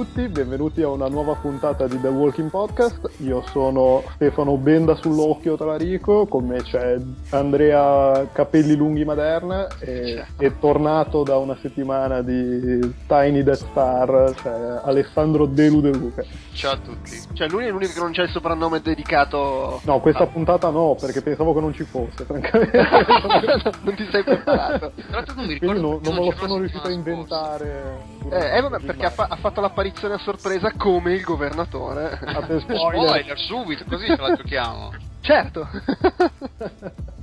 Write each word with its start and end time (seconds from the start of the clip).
ciao 0.00 0.02
a 0.02 0.04
tutti, 0.04 0.28
benvenuti 0.28 0.82
a 0.82 0.88
una 0.88 1.08
nuova 1.08 1.34
puntata 1.34 1.86
di 1.86 2.00
The 2.00 2.08
Walking 2.08 2.48
Podcast. 2.48 3.10
Io 3.18 3.42
sono 3.48 4.02
Stefano 4.14 4.56
Benda 4.56 4.94
sull'occhio 4.94 5.56
Talarico, 5.56 6.26
con 6.26 6.46
me 6.46 6.62
c'è 6.62 6.96
Andrea 7.30 8.26
Capelli 8.32 8.76
Lunghi 8.76 9.04
Maderna 9.04 9.68
e 9.78 10.24
è 10.38 10.58
tornato 10.58 11.22
da 11.22 11.36
una 11.36 11.56
settimana 11.60 12.22
di 12.22 12.80
Tiny 13.06 13.42
Death 13.42 13.66
Star, 13.70 14.34
cioè 14.40 14.80
Alessandro 14.84 15.44
Delu 15.44 15.80
De 15.80 15.90
Luca. 15.90 16.24
Ciao 16.52 16.72
a 16.72 16.78
tutti. 16.78 17.20
Cioè 17.34 17.48
lui 17.48 17.66
è 17.66 17.70
l'unico 17.70 17.92
che 17.92 18.00
non 18.00 18.12
c'è 18.12 18.22
il 18.22 18.30
soprannome 18.30 18.80
dedicato... 18.80 19.80
No, 19.84 20.00
questa 20.00 20.24
ah. 20.24 20.28
puntata 20.28 20.70
no, 20.70 20.96
perché 20.98 21.20
pensavo 21.20 21.52
che 21.52 21.60
non 21.60 21.74
ci 21.74 21.84
fosse, 21.84 22.24
francamente. 22.24 22.78
non 23.82 23.94
ti 23.94 24.08
sei 24.10 24.24
preparato. 24.24 24.92
Tra 24.94 25.16
l'altro 25.16 25.34
non 25.34 25.46
mi 25.46 25.52
ricordo 25.54 25.80
non, 25.80 26.00
non 26.02 26.14
me 26.14 26.24
lo 26.24 26.34
sono 26.36 26.56
riuscito 26.56 26.86
a 26.86 26.90
inventare. 26.90 28.18
Eh, 28.30 28.56
eh 28.56 28.60
vabbè, 28.60 28.80
perché 28.80 29.06
ha, 29.06 29.10
fa- 29.10 29.26
ha, 29.28 29.36
fatto 29.36 29.60
l'apparizione 29.60 29.88
a 30.14 30.18
sorpresa 30.18 30.72
come 30.76 31.14
il 31.14 31.22
governatore. 31.22 32.18
spoiler. 32.60 33.08
spoiler 33.08 33.38
subito, 33.38 33.84
così 33.88 34.06
ce 34.06 34.16
la 34.16 34.34
giochiamo. 34.34 34.92
Certo. 35.20 35.68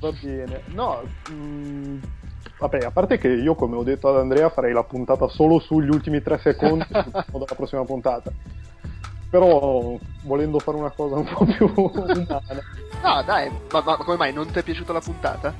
Va 0.00 0.12
bene. 0.20 0.62
No, 0.68 1.02
mh, 1.30 1.34
mm, 1.34 1.98
vabbè, 2.58 2.84
a 2.84 2.90
parte 2.90 3.18
che 3.18 3.28
io, 3.28 3.54
come 3.54 3.76
ho 3.76 3.82
detto 3.82 4.08
ad 4.08 4.16
Andrea, 4.16 4.48
farei 4.50 4.72
la 4.72 4.84
puntata 4.84 5.28
solo 5.28 5.60
sugli 5.60 5.88
ultimi 5.88 6.22
tre 6.22 6.38
secondi 6.38 6.86
della 6.90 7.44
prossima 7.56 7.84
puntata. 7.84 8.32
Però, 9.30 9.96
volendo 10.22 10.58
fare 10.60 10.76
una 10.76 10.90
cosa 10.90 11.16
un 11.16 11.24
po' 11.24 11.44
più 11.44 11.72
umana. 11.74 12.26
No, 13.02 13.22
dai, 13.24 13.50
ma, 13.70 13.82
ma 13.84 13.96
come 13.96 14.16
mai 14.16 14.32
non 14.32 14.50
ti 14.50 14.58
è 14.58 14.62
piaciuta 14.62 14.92
la 14.92 15.00
puntata? 15.00 15.52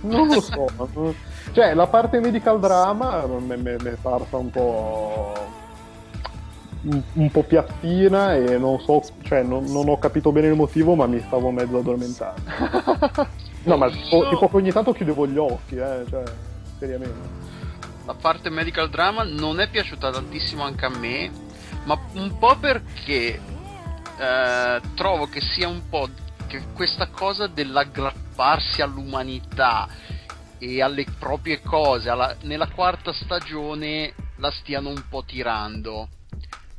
Non 0.00 0.28
lo 0.28 0.40
so. 0.40 1.14
cioè, 1.52 1.74
la 1.74 1.86
parte 1.86 2.20
medical 2.20 2.60
drama 2.60 3.26
mi 3.26 3.54
è 3.54 3.96
parsa 4.00 4.36
un 4.36 4.50
po'. 4.50 5.32
Un, 6.82 7.02
un, 7.14 7.30
po' 7.30 7.42
piattina 7.44 8.34
e 8.34 8.58
non 8.58 8.78
so, 8.78 9.02
cioè 9.22 9.42
non, 9.42 9.64
non, 9.72 9.88
ho 9.88 9.98
capito 9.98 10.32
bene 10.32 10.48
il 10.48 10.54
motivo, 10.54 10.94
ma 10.94 11.06
mi 11.06 11.18
stavo 11.26 11.50
mezzo 11.50 11.78
addormentando. 11.78 12.42
no, 13.64 13.76
ma 13.78 13.88
tipo, 13.88 14.28
tipo 14.28 14.48
che 14.50 14.56
ogni 14.56 14.70
tanto 14.70 14.92
chiudevo 14.92 15.26
gli 15.26 15.38
occhi, 15.38 15.76
eh, 15.76 16.04
cioè, 16.10 16.22
seriamente. 16.78 17.42
La 18.04 18.12
parte 18.12 18.50
medical 18.50 18.90
drama 18.90 19.22
non 19.22 19.60
è 19.60 19.70
piaciuta 19.70 20.10
tantissimo 20.10 20.62
anche 20.62 20.84
a 20.84 20.90
me, 20.90 21.30
ma 21.84 21.98
un 22.16 22.36
po' 22.36 22.54
perché 22.60 23.40
eh, 24.18 24.80
trovo 24.94 25.26
che 25.26 25.40
sia 25.40 25.68
un 25.68 25.88
po' 25.88 26.08
che 26.46 26.62
questa 26.74 27.08
cosa 27.08 27.46
dell'aggrapparsi 28.34 28.82
all'umanità 28.82 29.88
e 30.58 30.82
alle 30.82 31.04
proprie 31.18 31.60
cose 31.60 32.10
alla, 32.10 32.36
nella 32.42 32.68
quarta 32.68 33.12
stagione 33.12 34.12
la 34.36 34.50
stiano 34.50 34.88
un 34.88 35.04
po' 35.08 35.24
tirando. 35.24 36.08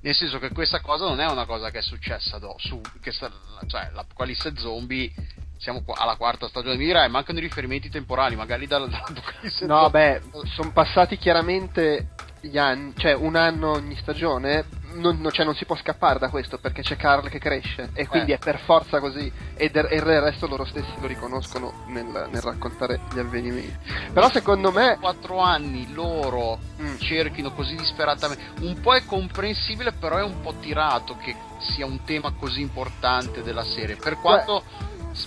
Nel 0.02 0.14
senso 0.14 0.38
che 0.38 0.52
questa 0.52 0.82
cosa 0.82 1.06
non 1.06 1.20
è 1.20 1.26
una 1.26 1.46
cosa 1.46 1.72
che 1.72 1.80
è 1.80 1.82
successa 1.82 2.38
do, 2.38 2.56
su, 2.60 2.80
che 3.02 3.12
sta, 3.12 3.32
cioè 3.66 3.90
l'apocalisse 3.92 4.56
zombie 4.56 5.12
siamo 5.58 5.84
qua 5.84 5.96
alla 5.98 6.16
quarta 6.16 6.48
stagione. 6.48 6.78
Mi 6.78 6.86
dirai, 6.86 7.10
mancano 7.10 7.40
i 7.40 7.42
riferimenti 7.42 7.90
temporali, 7.90 8.36
magari 8.36 8.68
dall'apocalisse 8.68 9.66
No, 9.66 9.90
beh, 9.90 10.22
sono 10.54 10.72
passati 10.72 11.18
chiaramente 11.18 12.10
gli 12.50 12.58
anni, 12.58 12.94
cioè 12.96 13.14
un 13.14 13.36
anno 13.36 13.72
ogni 13.72 13.96
stagione 13.98 14.66
non, 14.96 15.20
non, 15.20 15.32
cioè 15.32 15.46
non, 15.46 15.56
si 15.56 15.66
può 15.66 15.76
scappare 15.76 16.20
da 16.20 16.30
questo 16.30 16.58
perché 16.58 16.82
c'è 16.82 16.96
Carl 16.96 17.28
che 17.30 17.40
cresce 17.40 17.90
e 17.94 18.08
quindi 18.08 18.32
eh. 18.32 18.36
è 18.36 18.38
per 18.38 18.60
forza 18.60 19.00
così 19.00 19.32
e, 19.56 19.70
del, 19.70 19.88
e 19.90 19.96
il 19.96 20.02
resto 20.02 20.48
loro 20.48 20.66
stessi 20.66 20.92
lo 21.00 21.08
riconoscono 21.08 21.84
nel, 21.88 22.06
nel, 22.06 22.42
raccontare 22.42 23.02
gli 23.14 23.20
avvenimenti. 23.20 23.78
Però 24.14 24.30
secondo 24.30 24.72
me... 24.72 24.98
Quattro 25.00 25.40
anni 25.40 25.92
loro 25.94 26.60
mm. 26.82 26.98
cerchino 26.98 27.52
così 27.52 27.76
disperatamente, 27.76 28.62
un 28.62 28.80
po' 28.80 28.94
è 28.94 29.04
comprensibile 29.06 29.92
però 29.92 30.18
è 30.18 30.24
un 30.24 30.40
po' 30.42 30.54
tirato 30.60 31.18
che 31.18 31.36
sia 31.60 31.86
un 31.86 32.04
tema 32.04 32.32
così 32.32 32.62
importante 32.62 33.42
della 33.44 33.64
serie, 33.64 33.96
per 33.96 34.18
quanto... 34.20 34.64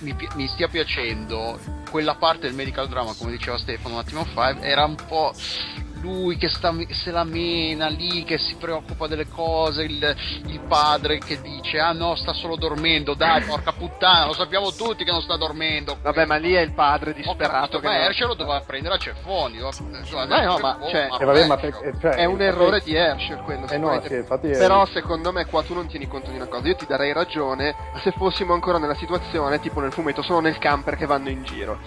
Mi, 0.01 0.15
mi, 0.35 0.47
stia 0.49 0.69
piacendo 0.69 1.59
quella 1.91 2.15
parte 2.15 2.41
del 2.41 2.53
medical 2.53 2.89
drama, 2.89 3.15
come 3.17 3.31
diceva 3.31 3.57
Stefano 3.57 3.95
un 3.95 4.01
attimo 4.01 4.23
fa, 4.27 4.61
era 4.61 4.85
un 4.85 4.97
po' 5.07 5.33
lui 6.01 6.37
che 6.37 6.49
sta, 6.49 6.75
se 6.91 7.11
la 7.11 7.25
mena 7.25 7.89
lì, 7.89 8.25
che 8.25 8.39
si 8.39 8.57
preoccupa 8.57 9.07
delle 9.07 9.29
cose, 9.29 9.83
il, 9.85 10.17
il, 10.47 10.61
padre 10.69 11.19
che 11.19 11.41
dice 11.41 11.79
ah 11.79 11.93
no 11.93 12.15
sta 12.15 12.33
solo 12.33 12.57
dormendo, 12.57 13.15
dai 13.15 13.43
porca 13.43 13.73
puttana, 13.73 14.27
lo 14.27 14.35
sappiamo 14.35 14.73
tutti 14.73 15.05
che 15.05 15.11
non 15.11 15.23
sta 15.23 15.37
dormendo. 15.37 15.99
Vabbè 16.03 16.25
ma 16.27 16.37
lì 16.37 16.53
è 16.53 16.61
il 16.61 16.73
padre 16.73 17.15
disperato. 17.15 17.81
Ma 17.81 18.05
Herschel 18.05 18.29
lo 18.29 18.35
doveva 18.35 18.61
prendere 18.61 18.95
a 18.95 18.99
ceffoni. 18.99 19.59
Cioè, 19.59 20.27
no, 20.27 20.59
ma, 20.59 20.79
cioè, 20.89 21.09
eh, 21.19 21.25
vabbè, 21.25 21.47
ma 21.47 21.57
perché, 21.57 21.95
cioè, 22.01 22.15
è 22.15 22.25
un 22.25 22.41
errore 22.41 22.81
di 22.81 22.95
Herschel 22.95 23.39
quello. 23.39 23.67
Eh 23.69 23.79
no, 23.79 24.01
sì, 24.07 24.15
infatti 24.15 24.49
Però 24.49 24.85
secondo 24.87 25.33
me 25.33 25.47
qua 25.47 25.63
tu 25.63 25.75
non 25.75 25.87
tieni 25.87 26.07
conto 26.07 26.31
di 26.31 26.37
una 26.37 26.47
cosa, 26.47 26.69
io 26.69 26.77
ti 26.77 26.87
darei 26.87 27.13
ragione 27.13 27.75
se 28.03 28.13
fossimo 28.13 28.53
ancora 28.53 28.79
nella 28.79 28.95
situazione 28.95 29.61
tipo 29.61 29.81
nel 29.81 29.93
fumetto 29.93 30.23
sono 30.23 30.41
nel 30.41 30.59
camper 30.59 30.97
che 30.97 31.07
vanno 31.07 31.29
in 31.29 31.43
giro 31.43 31.79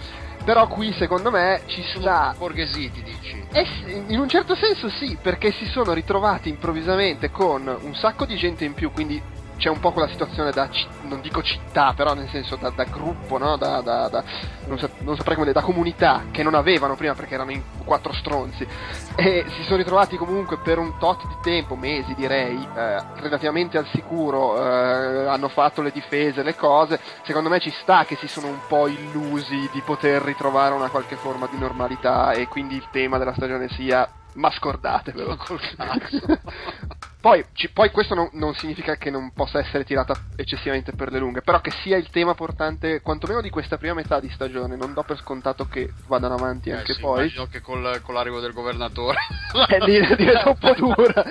però 0.44 0.66
qui 0.66 0.92
secondo 0.92 1.30
me 1.30 1.62
ci 1.66 1.82
sta. 1.94 2.34
Borghesiti 2.36 3.02
dici? 3.02 3.46
Eh, 3.52 4.04
in 4.08 4.18
un 4.18 4.28
certo 4.28 4.54
senso 4.54 4.88
sì, 4.88 5.16
perché 5.20 5.52
si 5.52 5.66
sono 5.66 5.92
ritrovati 5.92 6.48
improvvisamente 6.48 7.30
con 7.30 7.66
un 7.66 7.94
sacco 7.94 8.24
di 8.24 8.36
gente 8.36 8.64
in 8.64 8.74
più, 8.74 8.90
quindi 8.92 9.20
c'è 9.62 9.68
un 9.68 9.78
po' 9.78 9.92
quella 9.92 10.08
situazione 10.08 10.50
da, 10.50 10.68
non 11.02 11.20
dico 11.20 11.40
città, 11.40 11.92
però 11.94 12.14
nel 12.14 12.28
senso 12.30 12.56
da, 12.56 12.70
da 12.70 12.82
gruppo, 12.82 13.38
no? 13.38 13.56
da, 13.56 13.80
da, 13.80 14.08
da 14.08 14.24
non, 14.66 14.76
sa, 14.76 14.90
non, 15.02 15.14
saprei 15.14 15.36
come 15.36 15.46
dire, 15.46 15.60
da 15.60 15.64
comunità 15.64 16.24
che 16.32 16.42
non 16.42 16.54
avevano 16.54 16.96
prima 16.96 17.14
perché 17.14 17.34
erano 17.34 17.52
in 17.52 17.62
quattro 17.84 18.12
stronzi 18.12 18.66
e 19.14 19.44
si 19.46 19.62
sono 19.62 19.76
ritrovati 19.76 20.16
comunque 20.16 20.58
per 20.58 20.78
un 20.78 20.98
tot 20.98 21.28
di 21.28 21.36
tempo, 21.42 21.76
mesi 21.76 22.12
direi, 22.14 22.56
eh, 22.74 22.96
relativamente 23.20 23.78
al 23.78 23.86
sicuro, 23.92 24.56
eh, 24.60 25.28
hanno 25.28 25.46
fatto 25.46 25.80
le 25.80 25.92
difese, 25.92 26.42
le 26.42 26.56
cose, 26.56 26.98
secondo 27.22 27.48
me 27.48 27.60
ci 27.60 27.70
sta 27.82 28.04
che 28.04 28.16
si 28.16 28.26
sono 28.26 28.48
un 28.48 28.58
po' 28.66 28.88
illusi 28.88 29.70
di 29.72 29.80
poter 29.82 30.22
ritrovare 30.22 30.74
una 30.74 30.88
qualche 30.88 31.14
forma 31.14 31.46
di 31.48 31.56
normalità 31.56 32.32
e 32.32 32.48
quindi 32.48 32.74
il 32.74 32.88
tema 32.90 33.16
della 33.16 33.34
stagione 33.34 33.68
sia 33.68 34.10
ma 34.34 34.50
scordatevelo 34.50 35.36
col 35.36 35.60
cazzo. 35.76 36.40
poi, 37.22 37.44
ci, 37.52 37.70
poi, 37.70 37.92
questo 37.92 38.16
non, 38.16 38.28
non, 38.32 38.52
significa 38.54 38.96
che 38.96 39.08
non 39.08 39.30
possa 39.32 39.60
essere 39.60 39.84
tirata 39.84 40.12
eccessivamente 40.34 40.90
per 40.90 41.12
le 41.12 41.20
lunghe, 41.20 41.40
però 41.40 41.60
che 41.60 41.70
sia 41.70 41.96
il 41.96 42.10
tema 42.10 42.34
portante 42.34 43.00
quantomeno 43.00 43.40
di 43.40 43.48
questa 43.48 43.78
prima 43.78 43.94
metà 43.94 44.18
di 44.18 44.28
stagione, 44.30 44.74
non 44.74 44.92
do 44.92 45.04
per 45.04 45.18
scontato 45.18 45.66
che 45.66 45.92
vadano 46.08 46.34
avanti 46.34 46.70
eh, 46.70 46.74
anche 46.74 46.94
sì, 46.94 47.00
poi. 47.00 47.18
Immagino 47.20 47.46
che 47.46 47.60
col, 47.60 48.00
con 48.02 48.14
l'arrivo 48.14 48.40
del 48.40 48.52
governatore 48.52 49.18
è 49.68 49.78
lì 49.78 50.00
diventa 50.16 50.48
un 50.48 50.58
po' 50.58 50.74
dura. 50.74 51.24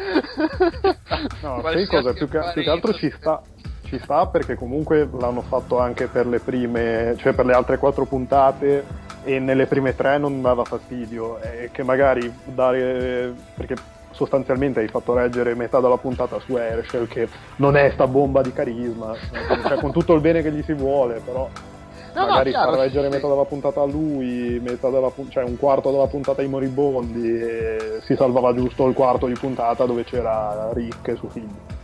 no, 1.42 1.62
sai 1.62 1.86
cosa? 1.88 2.14
Più 2.14 2.30
che, 2.30 2.40
più 2.54 2.64
che 2.64 2.70
altro 2.70 2.94
ci 2.94 3.14
sta, 3.18 3.42
ci 3.84 4.00
sta 4.00 4.28
perché 4.28 4.56
comunque 4.56 5.10
l'hanno 5.20 5.42
fatto 5.42 5.78
anche 5.78 6.08
per 6.08 6.26
le 6.26 6.40
prime, 6.40 7.16
cioè 7.18 7.34
per 7.34 7.46
le 7.46 7.54
altre 7.54 7.78
quattro 7.78 8.06
puntate 8.06 8.86
e 9.26 9.40
nelle 9.40 9.66
prime 9.66 9.94
tre 9.94 10.18
non 10.18 10.42
dava 10.42 10.64
fastidio 10.64 11.42
e 11.42 11.70
che 11.74 11.84
magari 11.84 12.34
dare 12.46 13.36
perché 13.56 14.00
sostanzialmente 14.22 14.80
hai 14.80 14.88
fatto 14.88 15.16
reggere 15.16 15.56
metà 15.56 15.80
della 15.80 15.98
puntata 15.98 16.40
su 16.40 16.56
Herschel 16.56 17.08
che 17.08 17.28
non 17.56 17.76
è 17.76 17.90
sta 17.92 18.06
bomba 18.06 18.44
di 18.44 18.54
carisma 18.54 19.16
cioè, 19.68 19.80
con 19.80 19.92
tutto 19.92 20.14
il 20.14 20.22
bene 20.22 20.44
che 20.44 20.52
gli 20.52 20.62
si 20.62 20.74
vuole 20.74 21.20
però 21.26 21.50
no, 22.14 22.26
magari 22.28 22.52
no, 22.52 22.64
far 22.64 22.74
reggere 22.76 23.08
sì, 23.08 23.16
metà 23.16 23.28
della 23.28 23.46
puntata 23.46 23.82
a 23.82 23.86
lui 23.86 24.60
metà 24.64 24.90
della, 24.90 25.12
cioè 25.30 25.44
un 25.44 25.58
quarto 25.58 25.90
della 25.90 26.08
puntata 26.08 26.42
ai 26.42 26.48
moribondi 26.48 27.42
e 27.42 28.00
si 28.02 28.16
salvava 28.16 28.54
giusto 28.54 28.86
il 28.86 28.94
quarto 28.94 29.26
di 29.26 29.34
puntata 29.34 29.86
dove 29.86 30.04
c'era 30.04 30.70
Rick 30.72 31.08
e 31.08 31.16
suo 31.16 31.30
figlio 31.30 31.81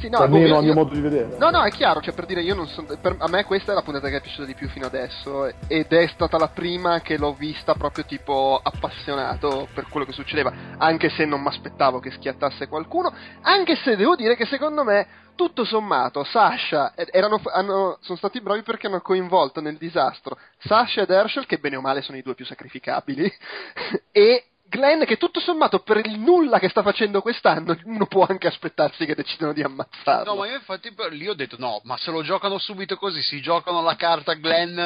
sì, 0.00 0.08
no, 0.08 0.18
almeno 0.18 0.58
a 0.58 0.62
mio 0.62 0.72
modo 0.72 0.94
di 0.94 1.00
vedere. 1.00 1.36
No, 1.36 1.50
no, 1.50 1.62
è 1.62 1.70
chiaro, 1.70 2.00
cioè 2.00 2.14
per 2.14 2.24
dire 2.24 2.40
io 2.40 2.54
non 2.54 2.66
sono. 2.66 2.88
Per, 3.00 3.16
a 3.18 3.28
me 3.28 3.44
questa 3.44 3.72
è 3.72 3.74
la 3.74 3.82
puntata 3.82 4.08
che 4.08 4.16
è 4.16 4.20
piaciuta 4.20 4.46
di 4.46 4.54
più 4.54 4.68
fino 4.68 4.86
adesso. 4.86 5.46
Ed 5.68 5.92
è 5.92 6.06
stata 6.08 6.38
la 6.38 6.48
prima 6.48 7.00
che 7.00 7.18
l'ho 7.18 7.34
vista 7.34 7.74
proprio 7.74 8.04
tipo 8.04 8.58
appassionato 8.62 9.68
per 9.74 9.86
quello 9.88 10.06
che 10.06 10.12
succedeva. 10.12 10.52
Anche 10.78 11.10
se 11.10 11.26
non 11.26 11.42
mi 11.42 11.48
aspettavo 11.48 12.00
che 12.00 12.10
schiattasse 12.10 12.66
qualcuno. 12.66 13.12
Anche 13.42 13.76
se 13.76 13.96
devo 13.96 14.16
dire 14.16 14.36
che 14.36 14.46
secondo 14.46 14.84
me, 14.84 15.06
tutto 15.34 15.64
sommato, 15.64 16.24
Sasha 16.24 16.94
erano, 16.94 17.40
hanno, 17.52 17.98
sono 18.00 18.18
stati 18.18 18.40
bravi 18.40 18.62
perché 18.62 18.86
hanno 18.86 19.00
coinvolto 19.00 19.60
nel 19.60 19.76
disastro 19.76 20.38
Sasha 20.58 21.02
ed 21.02 21.10
Herschel, 21.10 21.46
che 21.46 21.58
bene 21.58 21.76
o 21.76 21.80
male 21.80 22.02
sono 22.02 22.18
i 22.18 22.22
due 22.22 22.34
più 22.34 22.44
sacrificabili, 22.44 23.30
e 24.12 24.44
Glenn 24.70 25.02
che 25.02 25.16
tutto 25.16 25.40
sommato 25.40 25.80
per 25.80 25.98
il 25.98 26.18
nulla 26.18 26.60
che 26.60 26.68
sta 26.68 26.82
facendo 26.82 27.20
quest'anno 27.20 27.76
uno 27.84 28.06
può 28.06 28.24
anche 28.26 28.46
aspettarsi 28.46 29.04
che 29.04 29.16
decidano 29.16 29.52
di 29.52 29.62
ammazzarlo. 29.62 30.32
No, 30.32 30.38
ma 30.38 30.46
io 30.46 30.54
infatti 30.54 30.94
lì 31.10 31.28
ho 31.28 31.34
detto 31.34 31.56
no, 31.58 31.80
ma 31.84 31.96
se 31.96 32.12
lo 32.12 32.22
giocano 32.22 32.56
subito 32.58 32.96
così, 32.96 33.20
si 33.20 33.40
giocano 33.40 33.82
la 33.82 33.96
carta 33.96 34.34
Glenn, 34.34 34.80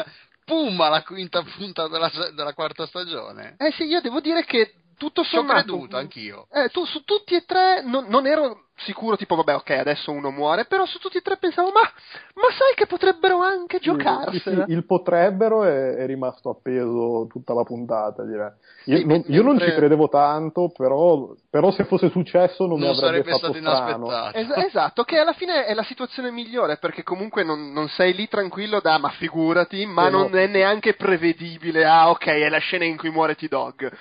pum, 0.44 0.81
alla 0.81 1.02
quinta 1.02 1.42
punta 1.42 1.86
della, 1.88 2.10
della 2.34 2.54
quarta 2.54 2.86
stagione. 2.86 3.56
Eh 3.58 3.72
sì, 3.72 3.84
io 3.84 4.00
devo 4.00 4.20
dire 4.20 4.44
che 4.44 4.72
tutto 4.96 5.22
sommato... 5.22 5.62
Ci 5.62 5.69
ho 5.69 5.76
creduto 5.76 5.96
anch'io. 5.98 6.46
Eh, 6.50 6.70
tu, 6.70 6.87
su 6.87 7.04
tutti 7.04 7.34
e 7.34 7.44
tre 7.44 7.82
non, 7.82 8.06
non 8.06 8.26
ero 8.26 8.63
sicuro, 8.76 9.17
tipo, 9.17 9.37
vabbè, 9.37 9.55
ok, 9.55 9.71
adesso 9.71 10.11
uno 10.11 10.31
muore, 10.31 10.65
però 10.67 10.85
su 10.87 10.99
tutti 10.99 11.19
e 11.19 11.23
tre 11.23 11.37
pensavo, 11.37 11.71
ma, 11.71 11.81
ma 11.81 12.49
sai 12.50 12.75
che 12.75 12.87
potrebbero 12.87 13.38
anche 13.38 13.79
giocarsela? 13.79 14.65
Sì, 14.65 14.71
sì, 14.71 14.73
il 14.73 14.85
potrebbero 14.85 15.65
è, 15.65 15.94
è, 15.94 16.06
rimasto 16.06 16.50
appeso 16.50 17.26
tutta 17.31 17.55
la 17.55 17.62
puntata, 17.62 18.25
direi. 18.25 18.50
Io, 18.87 18.99
sì, 18.99 19.06
non, 19.06 19.23
io 19.26 19.43
non, 19.43 19.59
ci 19.59 19.71
credevo 19.71 20.09
tanto, 20.09 20.73
però, 20.76 21.35
però, 21.49 21.71
se 21.71 21.85
fosse 21.85 22.11
successo 22.11 22.67
non, 22.67 22.81
non 22.81 22.91
mi 22.91 23.03
avrebbe 23.03 23.31
fatto 23.31 23.53
strano. 23.55 24.31
Es- 24.32 24.56
esatto, 24.56 25.05
che 25.05 25.19
alla 25.19 25.32
fine 25.32 25.65
è 25.65 25.75
la 25.75 25.85
situazione 25.85 26.31
migliore, 26.31 26.76
perché 26.79 27.03
comunque 27.03 27.44
non, 27.44 27.73
non 27.73 27.88
sei 27.88 28.12
lì 28.15 28.29
tranquillo 28.29 28.81
da, 28.81 28.99
ma 28.99 29.11
figurati, 29.11 29.87
ma 29.87 30.09
non 30.09 30.31
no. 30.31 30.38
è 30.38 30.47
neanche 30.47 30.94
prevedibile, 30.94 31.85
ah 31.85 32.11
ok, 32.11 32.26
è 32.26 32.49
la 32.49 32.59
scena 32.59 32.85
in 32.85 32.97
cui 32.97 33.11
muore 33.11 33.37
T-Dog. 33.37 33.93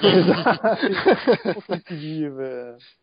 Esatto. 0.00 0.76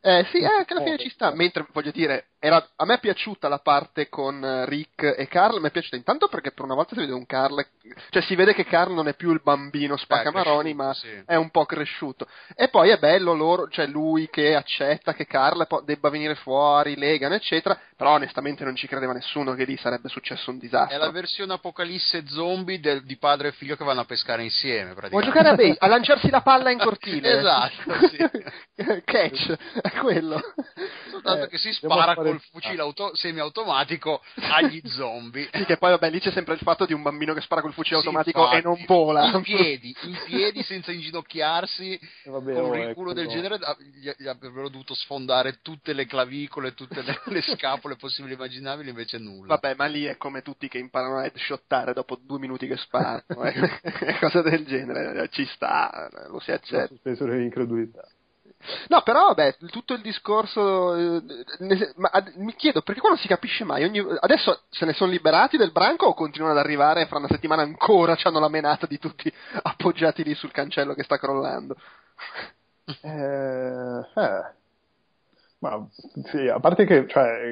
Eh 0.01 0.25
sì, 0.31 0.38
eh, 0.38 0.66
che 0.66 0.74
alla 0.74 0.83
fine 0.83 0.98
ci 0.98 1.10
sta, 1.15 1.33
mentre 1.33 1.65
voglio 1.71 1.91
dire, 1.91 2.31
era, 2.45 2.63
a 2.75 2.86
me 2.86 2.95
è 2.95 3.00
piaciuta 3.00 3.47
la 3.47 3.57
parte 3.57 4.07
con 4.07 4.44
eh, 4.44 4.65
Rick 4.65 5.15
e 5.18 5.27
Carl, 5.27 5.59
mi 5.59 5.68
è 5.68 5.71
piaciuta 5.71 5.95
intanto 5.95 6.27
perché 6.27 6.51
per 6.51 6.63
una 6.63 6.75
volta 6.75 6.94
si 6.94 7.00
vede 7.00 7.13
un 7.13 7.25
Carl, 7.25 7.65
cioè 8.12 8.21
si 8.21 8.36
vede 8.36 8.53
che 8.53 8.65
Carl 8.65 8.94
non 8.94 9.07
è 9.07 9.15
più 9.15 9.31
il 9.31 9.42
bambino 9.44 9.97
spaccamaroni, 9.97 10.75
ma 10.75 10.94
sì. 10.94 11.07
è 11.25 11.33
un 11.33 11.50
po' 11.50 11.65
cresciuto. 11.65 12.27
E 12.56 12.68
poi 12.69 12.89
è 12.89 13.00
bello 13.00 13.33
loro, 13.33 13.68
cioè 13.69 13.88
lui 13.88 14.30
che 14.30 14.53
accetta 14.53 15.15
che 15.15 15.25
Carl 15.25 15.65
debba 15.86 16.09
venire 16.09 16.36
fuori, 16.36 16.95
legano, 16.95 17.33
eccetera, 17.33 17.80
però 17.97 18.12
onestamente 18.12 18.63
non 18.63 18.75
ci 18.75 18.86
credeva 18.86 19.13
nessuno 19.13 19.56
che 19.56 19.65
lì 19.65 19.75
sarebbe 19.77 20.09
successo 20.09 20.51
un 20.51 20.59
disastro. 20.59 20.95
È 20.95 21.00
la 21.00 21.09
versione 21.09 21.53
apocalisse 21.53 22.27
zombie 22.27 22.80
del, 22.80 23.03
di 23.06 23.18
padre 23.18 23.48
e 23.48 23.51
figlio 23.53 23.75
che 23.75 23.83
vanno 23.83 24.01
a 24.01 24.06
pescare 24.06 24.44
insieme, 24.44 24.94
Vuoi 25.09 25.24
giocare 25.24 25.50
a, 25.50 25.56
base, 25.56 25.75
a 25.80 25.88
lanciarsi 25.88 26.30
la 26.30 26.41
palla 26.41 26.69
in 26.69 26.77
cortile? 26.77 27.38
esatto, 27.39 28.07
sì. 28.09 28.18
Catch, 29.03 29.56
è 29.81 29.91
quello. 29.94 30.39
Soltanto 31.09 31.45
eh, 31.45 31.48
che 31.48 31.57
si 31.57 31.74
spara 31.74 32.13
col 32.37 32.61
fucile 32.61 32.81
auto- 32.81 33.15
semiautomatico 33.15 34.21
agli 34.35 34.81
zombie. 34.85 35.49
Sì, 35.55 35.65
che 35.65 35.77
poi 35.77 35.91
vabbè, 35.91 36.09
lì 36.09 36.19
c'è 36.19 36.31
sempre 36.31 36.53
il 36.53 36.59
fatto 36.59 36.85
di 36.85 36.93
un 36.93 37.01
bambino 37.01 37.33
che 37.33 37.41
spara 37.41 37.61
col 37.61 37.73
fucile 37.73 37.99
si 37.99 38.05
automatico 38.05 38.41
infatti, 38.41 38.57
e 38.57 38.61
non 38.61 38.83
vola. 38.85 39.31
In 39.31 39.41
piedi, 39.41 39.95
in 40.03 40.17
piedi 40.25 40.63
senza 40.63 40.91
inginocchiarsi, 40.91 41.99
vabbè, 42.25 42.53
con 42.53 42.63
un 42.65 42.87
riculo 42.87 43.13
del 43.13 43.27
genere, 43.27 43.57
gli, 43.93 44.11
gli, 44.17 44.27
avrebbero 44.27 44.69
dovuto 44.69 44.93
sfondare 44.93 45.59
tutte 45.61 45.93
le 45.93 46.05
clavicole, 46.05 46.73
tutte 46.73 47.01
le, 47.01 47.21
le 47.25 47.41
scapole 47.41 47.95
possibili 47.95 48.33
e 48.33 48.35
immaginabili, 48.35 48.89
invece 48.89 49.17
nulla. 49.17 49.55
Vabbè, 49.55 49.75
ma 49.75 49.85
lì 49.85 50.05
è 50.05 50.17
come 50.17 50.41
tutti 50.41 50.67
che 50.67 50.77
imparano 50.77 51.17
a 51.17 51.25
headshottare 51.25 51.93
dopo 51.93 52.17
due 52.21 52.39
minuti 52.39 52.67
che 52.67 52.77
sparano, 52.77 53.43
eh. 53.43 54.17
cose 54.19 54.41
del 54.41 54.65
genere, 54.65 55.29
ci 55.29 55.45
sta, 55.45 56.09
lo 56.27 56.39
si 56.39 56.51
accetta. 56.51 56.93
Penso 57.01 57.25
l'incredulità. 57.25 58.07
No, 58.88 59.01
però 59.03 59.27
vabbè, 59.27 59.57
tutto 59.69 59.94
il 59.94 60.01
discorso. 60.01 60.95
Eh, 60.95 61.21
ne, 61.59 61.94
ma, 61.95 62.09
ad, 62.12 62.31
mi 62.35 62.53
chiedo 62.56 62.81
perché 62.81 63.00
qua 63.00 63.09
non 63.09 63.17
si 63.17 63.27
capisce 63.27 63.63
mai. 63.63 63.83
Ogni, 63.83 64.03
adesso 64.19 64.63
se 64.69 64.85
ne 64.85 64.94
sono 64.94 65.12
liberati 65.12 65.57
del 65.57 65.71
branco 65.71 66.07
o 66.07 66.13
continuano 66.13 66.53
ad 66.53 66.63
arrivare 66.63 67.01
e 67.01 67.06
fra 67.07 67.17
una 67.17 67.27
settimana 67.27 67.62
ancora 67.62 68.17
hanno 68.23 68.39
la 68.39 68.50
menata 68.50 68.88
di 68.88 68.97
tutti 68.97 69.31
appoggiati 69.62 70.23
lì 70.23 70.33
sul 70.33 70.51
cancello 70.51 70.94
che 70.94 71.03
sta 71.03 71.17
crollando? 71.17 71.75
Eh, 73.01 74.21
eh. 74.21 74.53
Ma 75.59 75.88
sì, 76.25 76.47
a 76.47 76.59
parte 76.59 76.85
che, 76.85 77.07
cioè, 77.07 77.51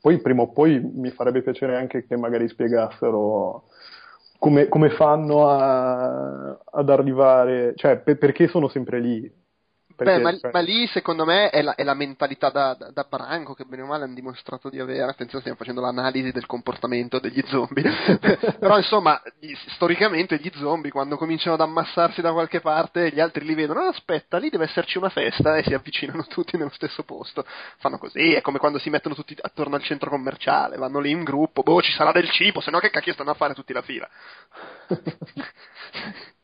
poi 0.00 0.20
prima 0.20 0.42
o 0.42 0.52
poi 0.52 0.78
mi 0.80 1.10
farebbe 1.10 1.42
piacere 1.42 1.76
anche 1.76 2.06
che 2.06 2.16
magari 2.16 2.48
spiegassero 2.48 3.64
come, 4.38 4.68
come 4.68 4.90
fanno 4.90 5.48
a, 5.48 6.58
ad 6.64 6.90
arrivare, 6.90 7.72
cioè, 7.74 7.98
per, 7.98 8.18
perché 8.18 8.48
sono 8.48 8.68
sempre 8.68 9.00
lì 9.00 9.44
Beh, 9.96 10.18
ma, 10.18 10.36
ma, 10.52 10.60
lì 10.60 10.86
secondo 10.88 11.24
me 11.24 11.48
è 11.48 11.62
la, 11.62 11.74
è 11.74 11.82
la 11.82 11.94
mentalità 11.94 12.50
da, 12.50 12.74
da, 12.74 12.90
da, 12.90 13.06
branco 13.08 13.54
che 13.54 13.64
bene 13.64 13.80
o 13.80 13.86
male 13.86 14.04
hanno 14.04 14.12
dimostrato 14.12 14.68
di 14.68 14.78
avere. 14.78 15.04
Attenzione, 15.04 15.40
stiamo 15.40 15.56
facendo 15.56 15.80
l'analisi 15.80 16.32
del 16.32 16.44
comportamento 16.44 17.18
degli 17.18 17.42
zombie. 17.46 17.90
Però 18.60 18.76
insomma, 18.76 19.22
storicamente 19.68 20.36
gli 20.36 20.50
zombie 20.56 20.90
quando 20.90 21.16
cominciano 21.16 21.54
ad 21.54 21.62
ammassarsi 21.62 22.20
da 22.20 22.32
qualche 22.32 22.60
parte, 22.60 23.10
gli 23.10 23.20
altri 23.20 23.46
li 23.46 23.54
vedono, 23.54 23.86
oh, 23.86 23.88
aspetta, 23.88 24.36
lì 24.36 24.50
deve 24.50 24.64
esserci 24.64 24.98
una 24.98 25.08
festa 25.08 25.56
e 25.56 25.62
si 25.62 25.72
avvicinano 25.72 26.26
tutti 26.28 26.58
nello 26.58 26.72
stesso 26.74 27.02
posto. 27.02 27.46
Fanno 27.78 27.96
così, 27.96 28.34
è 28.34 28.42
come 28.42 28.58
quando 28.58 28.78
si 28.78 28.90
mettono 28.90 29.14
tutti 29.14 29.34
attorno 29.40 29.76
al 29.76 29.82
centro 29.82 30.10
commerciale, 30.10 30.76
vanno 30.76 31.00
lì 31.00 31.10
in 31.10 31.24
gruppo, 31.24 31.62
boh, 31.62 31.80
ci 31.80 31.92
sarà 31.92 32.12
del 32.12 32.28
cibo, 32.30 32.60
se 32.60 32.70
no 32.70 32.80
che 32.80 32.90
cacchio 32.90 33.14
stanno 33.14 33.30
a 33.30 33.34
fare 33.34 33.54
tutti 33.54 33.72
la 33.72 33.82
fila. 33.82 34.06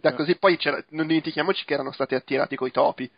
da 0.00 0.14
così 0.14 0.36
poi 0.36 0.58
non 0.90 1.06
dimentichiamoci 1.06 1.64
che 1.64 1.74
erano 1.74 1.92
stati 1.92 2.14
attirati 2.14 2.56
coi 2.56 2.70
topi. 2.70 3.10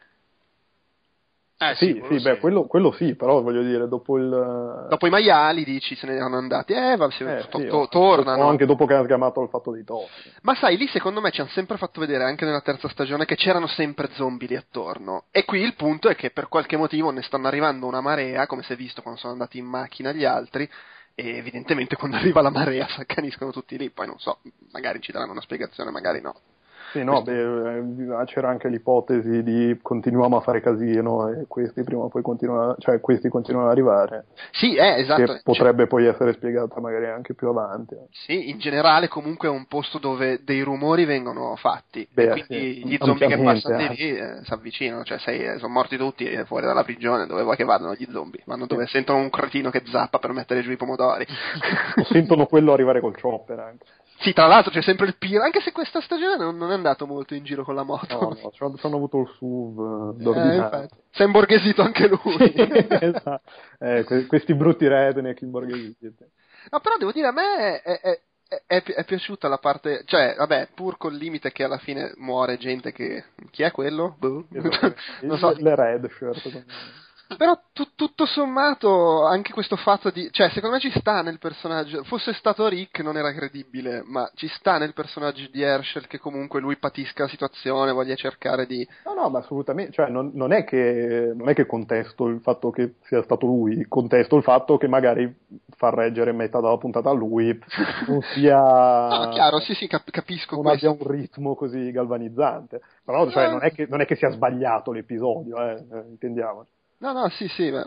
Eh, 1.56 1.74
sì, 1.76 2.02
sì, 2.08 2.18
sì, 2.18 2.22
beh, 2.22 2.38
quello, 2.40 2.64
quello, 2.64 2.90
sì, 2.92 3.14
però 3.14 3.40
voglio 3.40 3.62
dire, 3.62 3.86
dopo 3.86 4.18
il... 4.18 4.86
Dopo 4.88 5.06
i 5.06 5.10
maiali, 5.10 5.64
dici, 5.64 5.94
se 5.94 6.06
ne 6.06 6.14
erano 6.14 6.36
andati, 6.36 6.72
eh, 6.72 6.96
va, 6.96 7.08
se, 7.10 7.38
eh, 7.38 7.48
to, 7.48 7.58
sì, 7.58 7.66
to, 7.66 7.86
tornano. 7.88 8.48
anche 8.48 8.66
dopo 8.66 8.86
che 8.86 8.94
hanno 8.94 9.06
chiamato 9.06 9.40
il 9.40 9.48
fatto 9.48 9.70
dei 9.70 9.84
topi. 9.84 10.10
Ma 10.42 10.54
sai, 10.56 10.76
lì 10.76 10.88
secondo 10.88 11.20
me 11.20 11.30
ci 11.30 11.40
hanno 11.40 11.50
sempre 11.50 11.76
fatto 11.76 12.00
vedere, 12.00 12.24
anche 12.24 12.44
nella 12.44 12.60
terza 12.60 12.88
stagione, 12.88 13.24
che 13.24 13.36
c'erano 13.36 13.68
sempre 13.68 14.10
zombie 14.14 14.48
lì 14.48 14.56
attorno. 14.56 15.24
E 15.30 15.44
qui 15.44 15.60
il 15.60 15.74
punto 15.74 16.08
è 16.08 16.16
che 16.16 16.30
per 16.30 16.48
qualche 16.48 16.76
motivo 16.76 17.10
ne 17.10 17.22
stanno 17.22 17.46
arrivando 17.46 17.86
una 17.86 18.00
marea, 18.00 18.46
come 18.48 18.62
si 18.64 18.72
è 18.72 18.76
visto 18.76 19.00
quando 19.00 19.20
sono 19.20 19.32
andati 19.32 19.56
in 19.56 19.66
macchina 19.66 20.10
gli 20.10 20.24
altri, 20.24 20.68
e 21.14 21.36
evidentemente 21.36 21.96
quando 21.96 22.16
arriva 22.18 22.40
la 22.40 22.50
marea 22.50 22.86
si 22.88 23.00
accaniscono 23.00 23.52
tutti 23.52 23.78
lì, 23.78 23.90
poi 23.90 24.06
non 24.06 24.18
so, 24.18 24.40
magari 24.72 25.00
ci 25.00 25.12
daranno 25.12 25.32
una 25.32 25.40
spiegazione, 25.40 25.90
magari 25.90 26.20
no. 26.20 26.34
Sì, 26.94 27.02
no, 27.02 27.22
beh, 27.22 27.78
eh, 27.78 28.24
c'era 28.26 28.50
anche 28.50 28.68
l'ipotesi 28.68 29.42
di 29.42 29.76
continuiamo 29.82 30.36
a 30.36 30.40
fare 30.40 30.60
casino 30.60 31.28
e 31.28 31.46
questi 31.48 31.82
prima 31.82 32.04
o 32.04 32.08
poi 32.08 32.22
continuano, 32.22 32.76
cioè 32.78 33.00
questi 33.00 33.28
continuano 33.28 33.66
ad 33.66 33.72
arrivare. 33.72 34.26
Sì, 34.52 34.76
eh, 34.76 35.00
esatto. 35.00 35.24
Che 35.24 35.40
potrebbe 35.42 35.78
cioè, 35.78 35.86
poi 35.88 36.06
essere 36.06 36.34
spiegata 36.34 36.78
magari 36.80 37.06
anche 37.06 37.34
più 37.34 37.48
avanti. 37.48 37.96
Sì, 38.12 38.48
in 38.48 38.60
generale 38.60 39.08
comunque 39.08 39.48
è 39.48 39.50
un 39.50 39.66
posto 39.66 39.98
dove 39.98 40.44
dei 40.44 40.62
rumori 40.62 41.04
vengono 41.04 41.56
fatti 41.56 42.06
Beh, 42.12 42.22
e 42.22 42.28
quindi 42.46 42.74
sì, 42.74 42.86
gli 42.86 42.96
zombie 43.00 43.26
che 43.26 43.42
passano 43.42 43.76
di 43.76 43.88
lì 43.88 44.16
eh, 44.16 44.44
si 44.44 44.52
avvicinano, 44.52 45.02
cioè 45.02 45.18
sei, 45.18 45.58
sono 45.58 45.72
morti 45.72 45.96
tutti 45.96 46.24
fuori 46.44 46.64
dalla 46.64 46.84
prigione, 46.84 47.26
dove 47.26 47.42
vuoi 47.42 47.56
che 47.56 47.64
vadano 47.64 47.94
gli 47.94 48.06
zombie? 48.08 48.42
Vanno 48.46 48.66
dove 48.66 48.84
sì. 48.84 48.92
sentono 48.92 49.18
un 49.18 49.30
cretino 49.30 49.70
che 49.70 49.82
zappa 49.86 50.20
per 50.20 50.30
mettere 50.30 50.62
giù 50.62 50.70
i 50.70 50.76
pomodori. 50.76 51.26
o 51.96 52.04
sentono 52.04 52.46
quello 52.46 52.72
arrivare 52.72 53.00
col 53.00 53.20
chopper 53.20 53.58
anche. 53.58 53.84
Sì, 54.24 54.32
tra 54.32 54.46
l'altro 54.46 54.70
c'è 54.70 54.80
sempre 54.80 55.04
il 55.04 55.16
Piro, 55.18 55.42
anche 55.42 55.60
se 55.60 55.70
questa 55.70 56.00
stagione 56.00 56.38
non, 56.38 56.56
non, 56.56 56.70
è 56.70 56.74
andato 56.74 57.06
molto 57.06 57.34
in 57.34 57.44
giro 57.44 57.62
con 57.62 57.74
la 57.74 57.82
moto. 57.82 58.18
No, 58.18 58.38
no, 58.42 58.50
ci 58.50 58.86
hanno 58.86 58.96
avuto 58.96 59.20
il 59.20 59.28
SUV 59.36 60.16
d'ordinario. 60.16 60.84
Eh, 60.84 60.88
si 61.10 61.22
è 61.22 61.24
imborghesito 61.26 61.82
anche 61.82 62.08
lui. 62.08 62.36
sì, 62.38 62.54
esatto. 62.88 63.50
eh, 63.78 64.02
que- 64.04 64.24
questi 64.24 64.54
brutti 64.54 64.88
redneck 64.88 65.42
imborghesiti. 65.42 66.24
No, 66.70 66.80
però 66.80 66.96
devo 66.96 67.12
dire, 67.12 67.26
a 67.26 67.32
me 67.32 67.82
è, 67.82 68.00
è, 68.00 68.20
è, 68.66 68.82
è, 68.82 69.04
piaciuta 69.04 69.46
la 69.46 69.58
parte, 69.58 70.04
cioè, 70.06 70.34
vabbè, 70.38 70.68
pur 70.74 70.96
col 70.96 71.14
limite 71.14 71.52
che 71.52 71.64
alla 71.64 71.76
fine 71.76 72.14
muore 72.16 72.56
gente 72.56 72.92
che... 72.92 73.24
Chi 73.50 73.62
è 73.62 73.70
quello? 73.72 74.16
Boh. 74.18 74.46
Esatto. 74.50 74.94
non 75.20 75.36
so. 75.36 75.54
Le 75.58 75.74
red 75.74 76.08
shirt. 76.08 76.64
Però 77.36 77.58
tu, 77.72 77.88
tutto 77.94 78.26
sommato 78.26 79.24
anche 79.24 79.52
questo 79.52 79.76
fatto 79.76 80.10
di... 80.10 80.28
Cioè, 80.30 80.50
secondo 80.50 80.76
me 80.76 80.80
ci 80.80 80.92
sta 80.98 81.22
nel 81.22 81.38
personaggio... 81.38 82.04
Fosse 82.04 82.32
stato 82.34 82.68
Rick 82.68 83.00
non 83.00 83.16
era 83.16 83.32
credibile, 83.32 84.02
ma 84.04 84.30
ci 84.34 84.46
sta 84.48 84.78
nel 84.78 84.92
personaggio 84.92 85.48
di 85.50 85.62
Herschel 85.62 86.06
che 86.06 86.18
comunque 86.18 86.60
lui 86.60 86.76
patisca 86.76 87.24
la 87.24 87.28
situazione, 87.28 87.92
voglia 87.92 88.14
cercare 88.14 88.66
di... 88.66 88.86
No, 89.04 89.14
no, 89.14 89.30
ma 89.30 89.38
assolutamente... 89.38 89.92
Cioè, 89.92 90.08
non, 90.08 90.32
non, 90.34 90.52
è 90.52 90.64
che, 90.64 91.32
non 91.34 91.48
è 91.48 91.54
che 91.54 91.66
contesto 91.66 92.26
il 92.26 92.40
fatto 92.40 92.70
che 92.70 92.96
sia 93.04 93.22
stato 93.22 93.46
lui, 93.46 93.86
contesto 93.88 94.36
il 94.36 94.42
fatto 94.42 94.76
che 94.76 94.86
magari 94.86 95.34
far 95.76 95.94
reggere 95.94 96.32
metà 96.32 96.60
della 96.60 96.76
puntata 96.76 97.10
a 97.10 97.14
lui 97.14 97.58
non 98.06 98.20
sia... 98.34 98.58
no, 99.08 99.28
chiaro, 99.30 99.60
sì, 99.60 99.74
sì, 99.74 99.86
cap- 99.86 100.10
capisco 100.10 100.56
non 100.56 100.64
questo. 100.64 100.90
abbia 100.90 101.04
un 101.04 101.10
ritmo 101.10 101.54
così 101.54 101.90
galvanizzante. 101.90 102.80
Però, 103.04 103.28
cioè, 103.30 103.50
non, 103.50 103.64
è 103.64 103.72
che, 103.72 103.86
non 103.88 104.00
è 104.00 104.06
che 104.06 104.16
sia 104.16 104.30
sbagliato 104.30 104.92
l'episodio, 104.92 105.56
eh, 105.58 105.72
eh 105.72 106.04
intendiamoci. 106.08 106.70
No, 106.98 107.12
no, 107.12 107.28
sì, 107.30 107.48
sì. 107.48 107.70
Ma... 107.70 107.86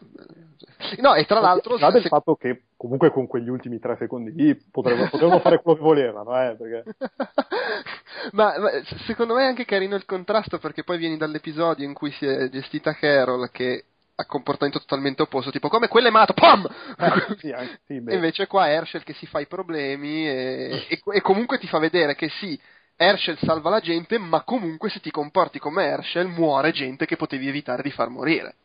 No, 0.99 1.15
e 1.15 1.25
tra 1.25 1.39
l'altro. 1.39 1.77
Già 1.77 1.91
del 1.91 2.03
se... 2.03 2.09
fatto 2.09 2.35
che 2.35 2.63
comunque 2.77 3.11
con 3.11 3.27
quegli 3.27 3.49
ultimi 3.49 3.79
tre 3.79 3.95
secondi 3.97 4.31
lì 4.33 4.55
potrebbero, 4.55 5.09
potrebbero 5.09 5.39
fare 5.39 5.61
quello 5.61 5.77
che 5.77 5.83
volevano, 5.83 6.39
eh, 6.39 6.55
perché... 6.55 6.95
ma, 8.33 8.57
ma, 8.59 8.69
secondo 9.05 9.33
me 9.33 9.43
è 9.43 9.47
anche 9.47 9.65
carino 9.65 9.95
il 9.95 10.05
contrasto 10.05 10.59
perché 10.59 10.83
poi 10.83 10.97
vieni 10.97 11.17
dall'episodio 11.17 11.85
in 11.85 11.93
cui 11.93 12.11
si 12.11 12.25
è 12.25 12.49
gestita 12.49 12.93
Carol 12.93 13.49
che 13.51 13.85
ha 14.19 14.25
comportamento 14.25 14.79
totalmente 14.79 15.21
opposto, 15.21 15.51
tipo 15.51 15.69
come 15.69 15.87
quell'emato, 15.87 16.33
PAM! 16.33 16.67
Eh, 16.97 17.35
sì, 17.37 17.51
anche, 17.53 17.79
sì, 17.85 17.95
invece 17.95 18.47
qua 18.47 18.69
Herschel 18.69 19.03
che 19.03 19.13
si 19.13 19.27
fa 19.27 19.39
i 19.39 19.47
problemi 19.47 20.27
e, 20.27 20.85
e, 20.89 21.01
e 21.03 21.21
comunque 21.21 21.59
ti 21.59 21.67
fa 21.67 21.77
vedere 21.77 22.15
che 22.15 22.29
sì, 22.29 22.59
Herschel 22.95 23.37
salva 23.39 23.69
la 23.69 23.79
gente, 23.79 24.17
ma 24.17 24.41
comunque 24.41 24.89
se 24.89 24.99
ti 24.99 25.11
comporti 25.11 25.59
come 25.59 25.85
Herschel 25.85 26.27
muore 26.27 26.71
gente 26.71 27.05
che 27.05 27.15
potevi 27.15 27.47
evitare 27.47 27.83
di 27.83 27.91
far 27.91 28.09
morire 28.09 28.55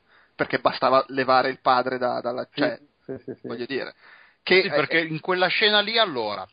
perché 0.42 0.58
bastava 0.58 1.04
levare 1.08 1.49
il 1.49 1.61
padre 1.61 1.99
da, 1.99 2.20
dalla... 2.20 2.46
Cioè, 2.52 2.78
sì, 3.04 3.14
sì, 3.25 3.34
sì, 3.40 3.46
voglio 3.46 3.66
dire. 3.66 3.94
Che, 4.42 4.62
sì, 4.62 4.68
perché 4.68 5.00
eh, 5.00 5.06
in 5.06 5.20
quella 5.20 5.46
scena 5.46 5.80
lì 5.80 5.99
allora 5.99 6.46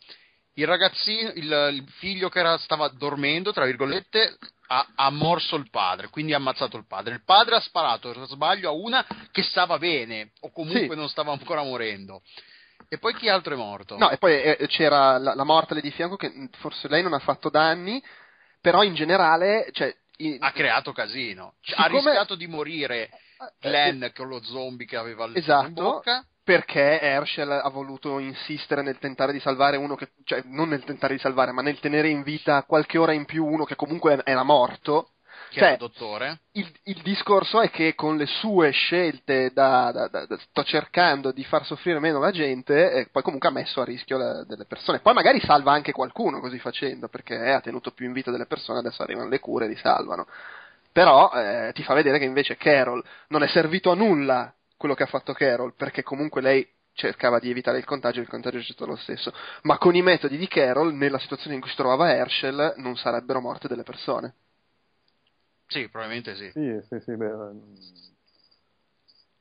il 0.53 0.67
ragazzino, 0.67 1.31
il, 1.35 1.69
il 1.73 1.89
figlio 1.97 2.29
che 2.29 2.39
era, 2.39 2.57
stava 2.57 2.89
dormendo, 2.89 3.53
tra 3.53 3.65
virgolette, 3.65 4.37
ha, 4.67 4.87
ha, 4.95 5.09
morso 5.09 5.55
il 5.55 5.69
padre, 5.69 6.09
quindi 6.09 6.33
ha 6.33 6.37
ammazzato 6.37 6.77
il 6.77 6.85
padre. 6.85 7.13
Il 7.15 7.23
padre 7.23 7.55
ha 7.55 7.61
sparato, 7.61 8.11
per 8.11 8.27
sbaglio, 8.27 8.69
a 8.69 8.73
una 8.73 9.05
che 9.31 9.41
stava 9.41 9.77
bene, 9.77 10.31
o 10.41 10.51
comunque 10.51 10.89
sì. 10.89 10.95
non 10.95 11.09
stava 11.09 11.31
ancora 11.31 11.63
morendo. 11.63 12.21
E 12.89 12.97
poi 12.97 13.15
chi 13.15 13.29
altro 13.29 13.53
è 13.53 13.57
morto? 13.57 13.97
No, 13.97 14.09
e 14.09 14.17
poi 14.17 14.41
eh, 14.41 14.67
c'era 14.67 15.17
la, 15.17 15.33
la 15.33 15.43
mortale 15.43 15.81
di 15.81 15.91
fianco 15.91 16.17
che 16.17 16.49
forse 16.57 16.87
lei 16.87 17.03
non 17.03 17.13
ha 17.13 17.19
fatto 17.19 17.49
danni, 17.49 18.03
però 18.59 18.83
in 18.83 18.93
generale... 18.93 19.69
Cioè, 19.71 19.95
in... 20.17 20.37
Ha 20.39 20.51
creato 20.51 20.91
casino. 20.91 21.53
Siccome... 21.61 21.85
Ha 21.85 21.87
rischiato 21.87 22.35
di 22.35 22.47
morire 22.47 23.05
eh, 23.05 23.19
Glenn 23.59 24.03
eh, 24.03 24.13
con 24.13 24.27
lo 24.27 24.41
zombie 24.43 24.85
che 24.85 24.97
aveva 24.97 25.25
il 25.25 25.37
esatto. 25.37 25.67
in 25.67 25.73
bocca 25.73 26.25
perché 26.49 26.99
Herschel 26.99 27.51
ha 27.51 27.69
voluto 27.69 28.17
insistere 28.17 28.81
nel 28.81 28.97
tentare 28.97 29.31
di 29.31 29.39
salvare 29.39 29.77
uno 29.77 29.93
che, 29.93 30.13
cioè 30.23 30.41
non 30.45 30.69
nel 30.69 30.83
tentare 30.83 31.13
di 31.13 31.19
salvare, 31.19 31.51
ma 31.51 31.61
nel 31.61 31.79
tenere 31.79 32.09
in 32.09 32.23
vita 32.23 32.63
qualche 32.63 32.97
ora 32.97 33.11
in 33.11 33.25
più 33.25 33.45
uno 33.45 33.65
che 33.65 33.75
comunque 33.75 34.19
era 34.23 34.41
morto. 34.41 35.11
Che 35.51 35.59
cioè, 35.59 35.77
dottore. 35.77 36.39
Il, 36.53 36.67
il, 36.85 37.01
discorso 37.03 37.61
è 37.61 37.69
che 37.69 37.93
con 37.93 38.17
le 38.17 38.25
sue 38.25 38.71
scelte 38.71 39.51
da, 39.53 39.91
da, 39.91 40.07
da, 40.07 40.37
sto 40.39 40.63
cercando 40.63 41.31
di 41.31 41.43
far 41.43 41.65
soffrire 41.65 41.99
meno 41.99 42.17
la 42.17 42.31
gente, 42.31 42.93
e 42.93 43.09
poi 43.11 43.21
comunque 43.21 43.49
ha 43.49 43.51
messo 43.51 43.81
a 43.81 43.85
rischio 43.85 44.17
la, 44.17 44.43
delle 44.43 44.65
persone. 44.65 45.01
Poi 45.01 45.13
magari 45.13 45.39
salva 45.41 45.71
anche 45.71 45.91
qualcuno 45.91 46.39
così 46.39 46.57
facendo, 46.57 47.09
perché 47.09 47.35
ha 47.35 47.61
tenuto 47.61 47.91
più 47.91 48.07
in 48.07 48.13
vita 48.13 48.31
delle 48.31 48.47
persone, 48.47 48.79
adesso 48.79 49.03
arrivano 49.03 49.29
le 49.29 49.39
cure 49.39 49.65
e 49.65 49.67
li 49.69 49.77
salvano. 49.77 50.25
Però 50.91 51.31
eh, 51.31 51.71
ti 51.73 51.83
fa 51.83 51.93
vedere 51.93 52.17
che 52.17 52.25
invece 52.25 52.57
Carol 52.57 53.03
non 53.27 53.43
è 53.43 53.47
servito 53.47 53.91
a 53.91 53.95
nulla 53.95 54.53
quello 54.75 54.95
che 54.95 55.03
ha 55.03 55.07
fatto 55.07 55.33
Carol, 55.33 55.75
perché 55.75 56.03
comunque 56.03 56.41
lei 56.41 56.67
cercava 56.93 57.39
di 57.39 57.49
evitare 57.49 57.77
il 57.77 57.85
contagio 57.85 58.19
e 58.19 58.23
il 58.23 58.29
contagio 58.29 58.57
c'è 58.57 58.63
stato 58.63 58.85
lo 58.85 58.95
stesso. 58.95 59.31
Ma 59.63 59.77
con 59.77 59.95
i 59.95 60.01
metodi 60.01 60.37
di 60.37 60.47
Carol, 60.47 60.93
nella 60.93 61.19
situazione 61.19 61.55
in 61.55 61.61
cui 61.61 61.69
si 61.69 61.75
trovava 61.75 62.13
Herschel, 62.13 62.73
non 62.77 62.95
sarebbero 62.97 63.39
morte 63.39 63.67
delle 63.67 63.83
persone. 63.83 64.33
Sì, 65.67 65.87
probabilmente 65.89 66.35
sì. 66.35 66.49
Sì, 66.51 66.79
sì, 66.87 66.99
sì, 66.99 67.15
beh. 67.15 67.29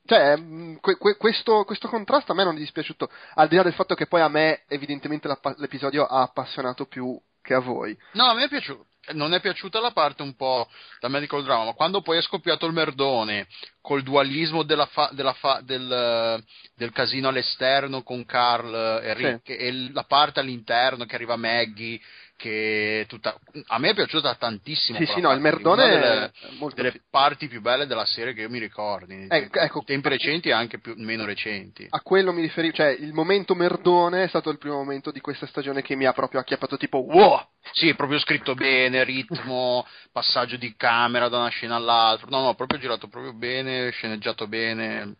Cioè, 0.05 0.37
mm, 0.37 0.77
que- 0.77 0.97
que- 0.97 1.17
questo, 1.17 1.65
questo, 1.65 1.89
contrasto 1.89 2.33
a 2.33 2.35
me 2.35 2.45
non 2.45 2.57
è 2.57 2.59
dispiaciuto, 2.59 3.11
al 3.35 3.49
di 3.49 3.57
là 3.57 3.63
del 3.63 3.75
fatto 3.75 3.95
che 3.95 4.07
poi 4.07 4.21
a 4.21 4.29
me, 4.29 4.63
evidentemente, 4.69 5.29
l'episodio 5.57 6.05
ha 6.05 6.23
appassionato 6.23 6.87
più 6.87 7.19
che 7.41 7.55
a 7.55 7.61
voi. 7.61 7.97
No, 8.13 8.25
a 8.25 8.35
me 8.35 8.45
è 8.45 8.49
piaciuto 8.49 8.87
non 9.13 9.35
è 9.35 9.41
piaciuta 9.41 9.81
la 9.81 9.93
parte 9.93 10.23
un 10.23 10.35
po' 10.35 10.69
da 11.01 11.09
medical 11.09 11.43
drama, 11.43 11.65
ma 11.65 11.73
quando 11.73 12.03
poi 12.03 12.19
è 12.19 12.23
scoppiato 12.23 12.67
il 12.67 12.73
merdone 12.73 13.47
col 13.81 14.03
dualismo 14.03 14.63
della 14.63 14.87
fa, 14.87 15.11
della 15.13 15.33
fa, 15.33 15.61
del, 15.63 16.43
del, 16.75 16.93
casino 16.93 17.29
all'esterno 17.29 18.03
con 18.03 18.25
Carl 18.25 19.01
e 19.03 19.15
Rick 19.15 19.47
sì. 19.47 19.57
e 19.57 19.93
la 19.93 20.05
parte 20.05 20.41
all'interno 20.41 21.05
che 21.05 21.15
arriva 21.15 21.37
Maggie 21.37 22.01
che 22.39 23.05
tutta, 23.09 23.37
a 23.67 23.79
me 23.79 23.91
è 23.91 23.95
piaciuta 23.95 24.37
tantissimo. 24.37 24.97
Sì, 24.99 25.07
sì, 25.07 25.21
no, 25.21 25.33
il 25.33 25.41
Merdone 25.41 25.89
delle, 25.89 26.33
delle 26.73 27.03
parti 27.11 27.49
più 27.49 27.61
belle 27.61 27.87
della 27.87 28.07
serie 28.07 28.33
che 28.33 28.43
io 28.43 28.49
mi 28.49 28.61
ricordi. 28.61 29.27
Ecco, 29.29 29.59
ecco, 29.59 29.83
tempi 29.85 30.09
recenti 30.09 30.49
e 30.49 30.53
anche 30.53 30.79
più, 30.79 30.95
meno 30.97 31.25
recenti. 31.25 31.85
A 31.91 32.01
quello 32.01 32.33
mi 32.33 32.41
riferivo, 32.41 32.77
cioè 32.77 32.91
il 32.91 33.13
momento 33.13 33.57
Merdone 33.57 34.23
è 34.23 34.29
stato 34.29 34.51
il 34.51 34.59
primo 34.59 34.77
momento 34.77 35.11
di 35.11 35.21
questa 35.21 35.47
stagione 35.49 35.83
che 35.83 35.97
mi 35.97 36.07
ha 36.07 36.13
proprio 36.13 36.39
acchiappato 36.39 36.77
tipo 36.77 36.99
wow! 36.99 37.45
Sì, 37.73 37.93
proprio 37.97 38.21
scritto 38.21 38.55
bene, 38.55 39.03
ritmo, 39.03 39.85
passaggio 40.13 40.57
di 40.57 40.75
camera 40.77 41.29
da 41.29 41.39
una 41.39 41.49
scena 41.49 41.75
all'altra. 41.75 42.29
No, 42.31 42.41
no, 42.41 42.55
proprio 42.55 42.79
girato 42.79 43.09
proprio 43.09 43.35
bene, 43.35 43.91
sceneggiato 43.91 44.47
bene 44.47 45.17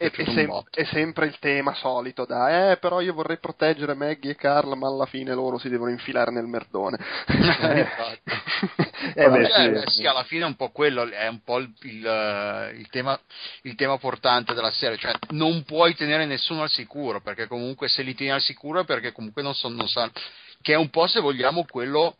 è, 0.00 0.10
è, 0.10 0.24
sem- 0.32 0.64
è, 0.70 0.84
sempre 0.84 1.26
il 1.26 1.38
tema 1.38 1.74
solito 1.74 2.24
da 2.24 2.70
eh 2.70 2.78
però 2.78 3.02
io 3.02 3.12
vorrei 3.12 3.38
proteggere 3.38 3.92
Maggie 3.92 4.30
e 4.30 4.34
Carl 4.34 4.74
ma 4.74 4.88
alla 4.88 5.04
fine 5.04 5.34
loro 5.34 5.58
si 5.58 5.68
devono 5.68 5.90
infilare 5.90 6.30
nel 6.30 6.46
merdone. 6.46 6.96
Eh, 7.26 7.86
eh, 9.14 9.28
vabbè, 9.28 9.84
sì, 9.84 9.96
sì, 9.96 10.06
alla 10.06 10.24
fine 10.24 10.44
è 10.44 10.46
un 10.46 10.56
po' 10.56 10.70
quello 10.70 11.06
è 11.06 11.28
un 11.28 11.42
po' 11.42 11.58
il, 11.58 11.70
il, 11.82 12.74
il, 12.78 12.88
tema, 12.88 13.20
il 13.62 13.74
tema 13.74 13.98
portante 13.98 14.54
della 14.54 14.70
serie 14.70 14.96
cioè 14.96 15.12
non 15.32 15.64
puoi 15.64 15.94
tenere 15.94 16.24
nessuno 16.24 16.62
al 16.62 16.70
sicuro 16.70 17.20
perché 17.20 17.46
comunque 17.46 17.88
se 17.88 18.00
li 18.00 18.14
tieni 18.14 18.32
al 18.32 18.40
sicuro 18.40 18.80
è 18.80 18.84
perché 18.86 19.12
comunque 19.12 19.42
non, 19.42 19.54
sono 19.54 19.74
non 19.74 19.88
sanno 19.88 20.12
che 20.62 20.72
è 20.72 20.76
un 20.76 20.88
po' 20.88 21.08
se 21.08 21.20
vogliamo 21.20 21.66
quello 21.68 22.16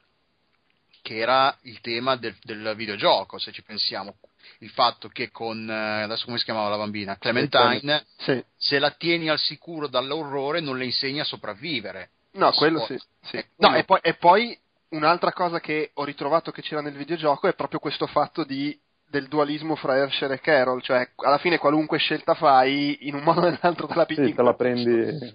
che 1.00 1.16
era 1.16 1.56
il 1.62 1.80
tema 1.80 2.16
del, 2.16 2.36
del 2.42 2.74
videogioco 2.76 3.38
se 3.38 3.52
ci 3.52 3.62
pensiamo 3.62 4.16
il 4.58 4.70
fatto 4.70 5.08
che 5.08 5.30
con, 5.30 5.68
eh, 5.68 6.02
adesso 6.02 6.24
come 6.26 6.38
si 6.38 6.44
chiamava 6.44 6.68
la 6.68 6.76
bambina, 6.76 7.16
Clementine, 7.16 8.04
sì. 8.18 8.42
se 8.56 8.78
la 8.78 8.90
tieni 8.90 9.28
al 9.28 9.38
sicuro 9.38 9.86
dall'orrore 9.86 10.60
non 10.60 10.76
le 10.76 10.84
insegni 10.84 11.20
a 11.20 11.24
sopravvivere. 11.24 12.10
No, 12.32 12.52
quello 12.52 12.84
sì. 12.86 13.00
sì. 13.22 13.36
Eh, 13.36 13.48
no, 13.56 13.74
e, 13.74 13.84
poi, 13.84 13.98
e 14.02 14.14
poi 14.14 14.56
un'altra 14.90 15.32
cosa 15.32 15.60
che 15.60 15.90
ho 15.94 16.04
ritrovato 16.04 16.50
che 16.52 16.62
c'era 16.62 16.80
nel 16.80 16.94
videogioco 16.94 17.48
è 17.48 17.54
proprio 17.54 17.80
questo 17.80 18.06
fatto 18.06 18.44
di 18.44 18.78
del 19.10 19.26
dualismo 19.26 19.74
fra 19.74 19.96
Herschel 19.96 20.30
e 20.30 20.40
Carol, 20.40 20.82
cioè 20.82 21.10
alla 21.16 21.38
fine 21.38 21.58
qualunque 21.58 21.98
scelta 21.98 22.34
fai, 22.34 23.08
in 23.08 23.14
un 23.14 23.22
modo 23.24 23.40
o 23.40 23.50
nell'altro 23.50 23.88
te 23.88 23.94
la 23.94 24.06
pigli. 24.06 24.28
Sì, 24.28 24.34
te 24.34 24.42
la 24.42 24.54
prendi. 24.54 25.34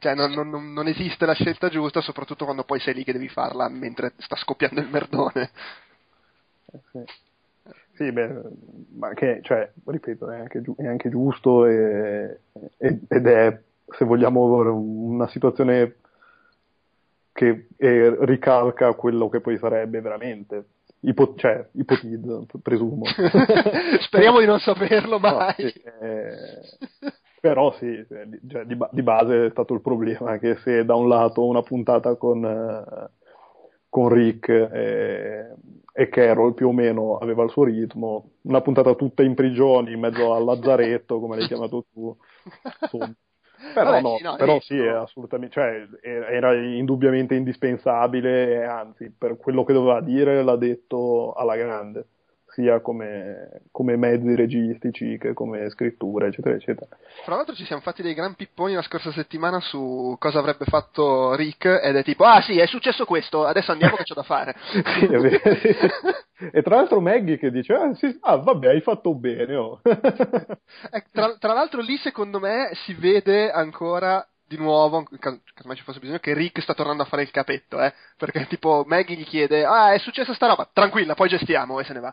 cioè 0.00 0.14
non, 0.14 0.32
non, 0.32 0.72
non, 0.72 0.88
esiste 0.88 1.24
la 1.24 1.34
scelta 1.34 1.68
giusta, 1.68 2.00
soprattutto 2.00 2.44
quando 2.44 2.64
poi 2.64 2.80
sei 2.80 2.94
lì 2.94 3.04
che 3.04 3.12
devi 3.12 3.28
farla 3.28 3.68
mentre 3.68 4.14
sta 4.18 4.34
scoppiando 4.34 4.80
il 4.80 4.88
merdone. 4.88 5.50
Eh, 6.72 6.80
sì. 6.90 7.04
Sì, 8.00 8.12
beh, 8.12 8.40
ma 8.96 9.12
che, 9.12 9.40
cioè, 9.42 9.70
ripeto, 9.84 10.30
è 10.30 10.38
anche, 10.38 10.62
è 10.78 10.86
anche 10.86 11.10
giusto 11.10 11.66
e, 11.66 12.40
ed 12.78 13.26
è, 13.26 13.60
se 13.86 14.06
vogliamo, 14.06 14.54
una 14.72 15.28
situazione 15.28 15.96
che 17.30 17.66
è, 17.76 18.16
ricalca 18.20 18.94
quello 18.94 19.28
che 19.28 19.40
poi 19.40 19.58
sarebbe 19.58 20.00
veramente. 20.00 20.64
Ipo, 21.00 21.34
cioè, 21.36 21.68
ipotizzo, 21.72 22.46
presumo. 22.62 23.04
Speriamo 24.00 24.40
di 24.40 24.46
non 24.46 24.60
saperlo 24.60 25.18
mai. 25.18 25.54
No, 25.58 25.68
sì, 25.68 25.82
eh, 26.00 27.06
però 27.38 27.70
sì, 27.74 28.02
cioè, 28.48 28.64
di, 28.64 28.78
di, 28.92 29.02
base 29.02 29.44
è 29.44 29.50
stato 29.50 29.74
il 29.74 29.82
problema 29.82 30.38
che 30.38 30.56
se 30.62 30.86
da 30.86 30.94
un 30.94 31.06
lato 31.06 31.44
una 31.44 31.62
puntata 31.62 32.14
con... 32.14 32.42
Uh, 32.42 33.18
con 33.90 34.08
Rick 34.08 34.48
e, 34.48 35.52
e, 35.92 36.08
Carol 36.08 36.54
più 36.54 36.68
o 36.68 36.72
meno 36.72 37.16
aveva 37.18 37.44
il 37.44 37.50
suo 37.50 37.64
ritmo, 37.64 38.32
una 38.42 38.60
puntata 38.60 38.94
tutta 38.94 39.22
in 39.22 39.34
prigione, 39.34 39.92
in 39.92 40.00
mezzo 40.00 40.32
al 40.32 40.44
lazzaretto, 40.44 41.20
come 41.20 41.36
l'hai 41.36 41.46
chiamato 41.46 41.84
tu. 41.92 42.16
Insomma. 42.80 43.14
Però, 43.74 43.90
Vabbè, 43.90 44.00
no, 44.00 44.16
sì, 44.16 44.22
no, 44.22 44.36
però 44.36 44.60
sì, 44.60 44.78
è 44.78 44.88
assolutamente, 44.88 45.54
cioè, 45.54 45.86
era 46.00 46.54
indubbiamente 46.54 47.34
indispensabile 47.34 48.54
e 48.54 48.62
anzi, 48.64 49.14
per 49.16 49.36
quello 49.36 49.64
che 49.64 49.74
doveva 49.74 50.00
dire 50.00 50.42
l'ha 50.42 50.56
detto 50.56 51.32
alla 51.32 51.56
grande 51.56 52.06
sia 52.60 52.80
come, 52.80 53.62
come, 53.70 53.96
mezzi 53.96 54.34
registici 54.34 55.16
che 55.18 55.32
come 55.32 55.68
scrittura, 55.70 56.26
eccetera, 56.26 56.54
eccetera. 56.54 56.96
Tra 57.24 57.34
l'altro 57.34 57.54
ci 57.54 57.64
siamo 57.64 57.82
fatti 57.82 58.02
dei 58.02 58.14
gran 58.14 58.34
pipponi 58.34 58.74
la 58.74 58.82
scorsa 58.82 59.10
settimana 59.12 59.60
su 59.60 60.14
cosa 60.18 60.38
avrebbe 60.38 60.66
fatto 60.66 61.34
Rick 61.34 61.64
ed 61.64 61.96
è 61.96 62.04
tipo, 62.04 62.24
ah 62.24 62.40
sì, 62.42 62.58
è 62.58 62.66
successo 62.66 63.04
questo, 63.04 63.44
adesso 63.44 63.72
andiamo 63.72 63.96
che 63.96 64.04
c'ho 64.04 64.14
da 64.14 64.22
fare. 64.22 64.54
sì, 64.60 65.06
è 65.06 65.18
vero. 65.18 65.40
e 66.52 66.62
tra 66.62 66.76
l'altro 66.76 67.00
Maggie 67.00 67.38
che 67.38 67.50
dice, 67.50 67.72
ah, 67.72 67.94
sì, 67.94 68.16
ah 68.20 68.36
vabbè, 68.36 68.68
hai 68.68 68.80
fatto 68.80 69.14
bene. 69.14 69.54
Oh. 69.56 69.80
Eh, 70.92 71.04
tra, 71.12 71.36
tra 71.38 71.52
l'altro 71.52 71.80
lì 71.80 71.96
secondo 71.98 72.38
me 72.38 72.70
si 72.84 72.94
vede 72.94 73.50
ancora 73.50 74.26
di 74.50 74.56
nuovo, 74.56 75.04
casomai 75.54 75.76
ci 75.76 75.84
fosse 75.84 76.00
bisogno, 76.00 76.18
che 76.18 76.34
Rick 76.34 76.60
sta 76.60 76.74
tornando 76.74 77.04
a 77.04 77.06
fare 77.06 77.22
il 77.22 77.30
capetto, 77.30 77.80
eh? 77.80 77.94
Perché 78.16 78.48
tipo 78.48 78.82
Maggie 78.84 79.14
gli 79.14 79.24
chiede, 79.24 79.64
ah 79.64 79.92
è 79.92 79.98
successa 79.98 80.34
sta 80.34 80.48
roba, 80.48 80.68
tranquilla, 80.72 81.14
poi 81.14 81.28
gestiamo 81.28 81.78
e 81.78 81.84
se 81.84 81.92
ne 81.92 82.00
va. 82.00 82.12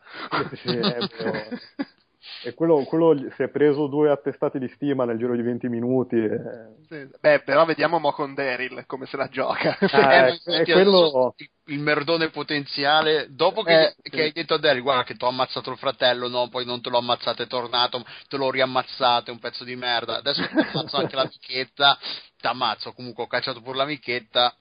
Sì, 0.54 0.68
è 0.68 0.98
e 2.46 2.54
quello, 2.54 2.84
quello, 2.84 3.18
si 3.36 3.42
è 3.42 3.48
preso 3.48 3.88
due 3.88 4.12
attestati 4.12 4.60
di 4.60 4.68
stima 4.68 5.04
nel 5.04 5.18
giro 5.18 5.36
di 5.36 5.42
20 5.42 5.68
minuti. 5.68 6.16
E... 6.18 6.40
Sì, 6.88 7.10
beh, 7.20 7.40
però 7.40 7.66
vediamo 7.66 7.98
mo 7.98 8.12
con 8.12 8.36
Daryl 8.36 8.86
come 8.86 9.08
se 9.08 9.18
la 9.18 9.30
gioca. 9.30 9.76
Ah, 9.80 10.28
eh, 10.30 10.40
è, 10.44 10.64
quello... 10.64 11.34
Il 11.38 11.50
merdone 11.68 12.30
potenziale, 12.30 13.28
dopo 13.30 13.64
che, 13.64 13.82
eh, 13.82 13.96
che 14.02 14.18
sì. 14.18 14.20
hai 14.20 14.32
detto 14.32 14.54
a 14.54 14.58
Daryl, 14.58 14.82
guarda 14.82 15.04
che 15.04 15.16
ti 15.16 15.24
ho 15.26 15.28
ammazzato 15.28 15.72
il 15.72 15.78
fratello, 15.78 16.28
no, 16.28 16.48
poi 16.50 16.66
non 16.66 16.82
te 16.82 16.90
l'ho 16.90 17.00
ammazzato, 17.00 17.42
è 17.42 17.48
tornato, 17.48 18.06
te 18.30 18.38
l'ho 18.38 18.50
riammazzato, 18.50 19.30
è 19.30 19.34
un 19.34 19.40
pezzo 19.40 19.64
di 19.64 19.76
merda. 19.76 20.18
Adesso 20.18 20.48
ti 20.48 20.58
ammazzo 20.58 20.98
anche 20.98 21.16
l'amichetta, 21.16 21.98
ti 22.40 22.48
ammazzo, 22.48 22.94
comunque 22.94 23.24
ho 23.24 23.28
cacciato 23.28 23.62
pure 23.62 23.78
l'amichetta, 23.78 24.56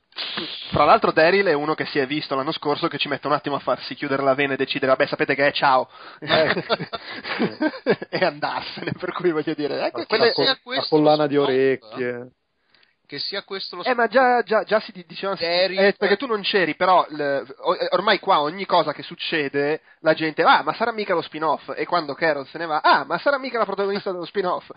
fra 0.71 0.85
l'altro 0.85 1.13
Daryl 1.13 1.45
è 1.47 1.53
uno 1.53 1.75
che 1.75 1.85
si 1.85 1.99
è 1.99 2.07
visto 2.07 2.35
l'anno 2.35 2.53
scorso 2.53 2.89
che 2.89 2.97
ci 2.97 3.07
mette 3.07 3.27
un 3.27 3.35
attimo 3.35 3.57
a 3.57 3.61
farsi 3.61 3.95
chiudere 3.95 4.23
la 4.23 4.35
vena 4.35 4.55
e 4.55 4.57
decidere, 4.57 4.93
vabbè 4.93 5.07
sapete 5.07 5.35
che 5.35 5.47
è 5.47 5.53
ciao, 5.53 5.89
eh. 6.21 6.65
e 8.09 8.25
andarsene, 8.25 8.93
per 8.99 9.13
cui 9.13 9.31
voglio 9.31 9.53
dire, 9.55 9.85
ecco, 9.85 10.07
quelle, 10.07 10.33
la, 10.35 10.59
la 10.63 10.87
collana 10.89 11.27
di 11.27 11.37
orecchie. 11.37 12.31
Che 13.07 13.19
sia 13.19 13.43
questo 13.43 13.77
lo 13.77 13.83
Eh, 13.85 13.95
ma 13.95 14.07
già, 14.09 14.43
già, 14.43 14.65
già 14.65 14.81
si 14.81 14.93
diceva 15.07 15.37
Eri- 15.39 15.77
eh, 15.77 15.95
perché 15.97 16.17
tu 16.17 16.27
non 16.27 16.43
c'eri, 16.43 16.75
però 16.75 17.07
l- 17.09 17.21
eh, 17.21 17.89
ormai 17.91 18.19
qua 18.19 18.41
ogni 18.41 18.67
cosa 18.67 18.93
che 18.93 19.03
succede, 19.03 19.81
la 20.01 20.13
gente, 20.15 20.43
ah, 20.43 20.63
ma 20.63 20.75
sarà 20.75 20.93
mica 20.93 21.15
lo 21.15 21.23
spin-off, 21.23 21.73
e 21.77 21.87
quando 21.87 22.15
Carol 22.15 22.47
se 22.47 22.59
ne 22.59 22.67
va, 22.67 22.81
ah, 22.83 23.05
ma 23.05 23.19
sarà 23.19 23.39
mica 23.39 23.59
la 23.59 23.65
protagonista 23.65 24.11
dello 24.13 24.25
spin-off. 24.25 24.69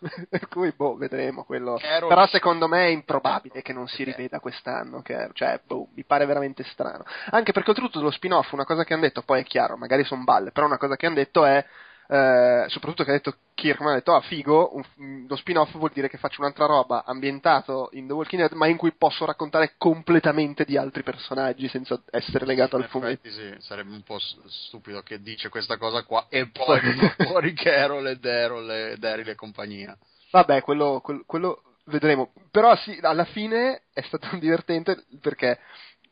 per 0.28 0.48
cui, 0.48 0.72
boh, 0.76 0.96
vedremo 0.96 1.44
quello. 1.44 1.76
Carol- 1.80 2.08
Però 2.08 2.26
secondo 2.26 2.68
me 2.68 2.86
è 2.86 2.90
improbabile 2.90 3.62
che 3.62 3.72
non 3.72 3.88
si 3.88 4.04
riveda 4.04 4.40
quest'anno, 4.40 5.02
Carol. 5.02 5.32
cioè, 5.34 5.60
boh, 5.66 5.88
mi 5.94 6.04
pare 6.04 6.26
veramente 6.26 6.64
strano. 6.64 7.04
Anche 7.30 7.52
perché 7.52 7.70
oltretutto 7.70 7.98
dello 7.98 8.10
spin-off, 8.10 8.52
una 8.52 8.64
cosa 8.64 8.84
che 8.84 8.92
hanno 8.92 9.02
detto, 9.02 9.22
poi 9.22 9.40
è 9.40 9.44
chiaro, 9.44 9.76
magari 9.76 10.04
sono 10.04 10.24
balle, 10.24 10.52
però 10.52 10.66
una 10.66 10.78
cosa 10.78 10.96
che 10.96 11.06
hanno 11.06 11.14
detto 11.16 11.44
è 11.44 11.64
eh, 12.10 12.64
soprattutto 12.68 13.04
che 13.04 13.10
ha 13.10 13.14
detto 13.14 13.34
Kirkman 13.54 13.92
ha 13.92 13.96
detto 13.96 14.14
ah 14.14 14.20
figo 14.22 14.74
un- 14.74 14.84
mm, 15.02 15.26
lo 15.28 15.36
spin-off 15.36 15.72
vuol 15.72 15.90
dire 15.92 16.08
che 16.08 16.16
faccio 16.16 16.40
un'altra 16.40 16.64
roba 16.64 17.04
ambientato 17.04 17.90
in 17.92 18.06
The 18.06 18.14
Walking 18.14 18.40
Dead 18.40 18.52
ma 18.52 18.66
in 18.66 18.78
cui 18.78 18.92
posso 18.92 19.26
raccontare 19.26 19.74
completamente 19.76 20.64
di 20.64 20.78
altri 20.78 21.02
personaggi 21.02 21.68
senza 21.68 22.00
essere 22.10 22.46
legato 22.46 22.76
al 22.76 22.82
In 22.82 22.88
fumetto 22.88 23.28
effetti 23.28 23.30
sì, 23.58 23.66
sarebbe 23.66 23.90
un 23.92 24.02
po' 24.02 24.18
stupido 24.18 25.02
che 25.02 25.20
dice 25.20 25.50
questa 25.50 25.76
cosa 25.76 26.02
qua 26.04 26.26
e 26.30 26.48
poi 26.48 26.80
fuori 27.28 27.52
Carol 27.52 28.06
e 28.08 28.16
Daryl 28.16 28.70
e 28.70 28.96
Daryl 28.96 29.28
e 29.28 29.34
compagnia. 29.34 29.96
vabbè 30.30 30.62
quello, 30.62 31.00
quel- 31.02 31.24
quello 31.26 31.62
vedremo 31.86 32.32
però 32.50 32.74
sì 32.76 32.98
alla 33.02 33.24
fine 33.24 33.82
è 33.92 34.00
stato 34.02 34.28
divertente 34.40 35.04
perché 35.20 35.58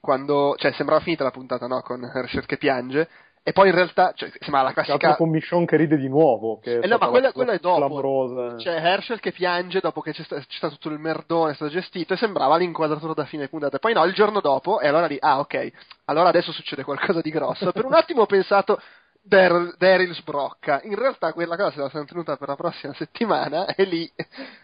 quando 0.00 0.54
cioè 0.58 0.72
sembrava 0.72 1.00
finita 1.02 1.24
la 1.24 1.30
puntata 1.30 1.66
no 1.66 1.80
con 1.80 2.02
Herschel 2.04 2.46
che 2.46 2.58
piange 2.58 3.08
e 3.48 3.52
poi 3.52 3.68
in 3.68 3.76
realtà 3.76 4.12
cioè, 4.12 4.28
sembrava 4.40 4.66
la 4.66 4.72
classica 4.72 5.14
con 5.14 5.30
Michonne 5.30 5.66
che 5.66 5.76
ride 5.76 5.96
di 5.96 6.08
nuovo. 6.08 6.58
Che 6.58 6.78
Eh 6.78 6.86
no, 6.88 6.96
ma 6.98 7.06
quella, 7.06 7.28
la- 7.28 7.32
quella 7.32 7.52
è 7.52 7.58
dopo. 7.60 7.76
clamorosa. 7.76 8.56
C'è 8.56 8.74
Herschel 8.74 9.20
che 9.20 9.30
piange 9.30 9.78
dopo 9.78 10.00
che 10.00 10.10
c'è, 10.12 10.24
sta- 10.24 10.40
c'è 10.40 10.44
stato 10.56 10.74
tutto 10.74 10.88
il 10.88 10.98
merdone, 10.98 11.52
è 11.52 11.54
stato 11.54 11.70
gestito 11.70 12.14
e 12.14 12.16
sembrava 12.16 12.56
l'inquadratura 12.56 13.12
da 13.14 13.24
fine 13.24 13.46
puntata. 13.46 13.78
Poi 13.78 13.92
no, 13.94 14.04
il 14.04 14.14
giorno 14.14 14.40
dopo, 14.40 14.80
e 14.80 14.88
allora 14.88 15.06
lì, 15.06 15.16
ah 15.20 15.38
ok, 15.38 15.70
allora 16.06 16.30
adesso 16.30 16.50
succede 16.50 16.82
qualcosa 16.82 17.20
di 17.20 17.30
grosso. 17.30 17.70
Per 17.70 17.84
un 17.84 17.94
attimo 17.94 18.22
ho 18.22 18.26
pensato, 18.26 18.80
Daryl, 19.22 19.76
Daryl 19.78 20.12
sbrocca. 20.12 20.80
In 20.82 20.96
realtà 20.96 21.32
quella 21.32 21.54
cosa 21.56 21.70
se 21.70 21.78
la 21.78 21.88
sono 21.88 22.04
tenuta 22.04 22.36
per 22.36 22.48
la 22.48 22.56
prossima 22.56 22.94
settimana 22.94 23.66
e 23.76 23.84
lì 23.84 24.12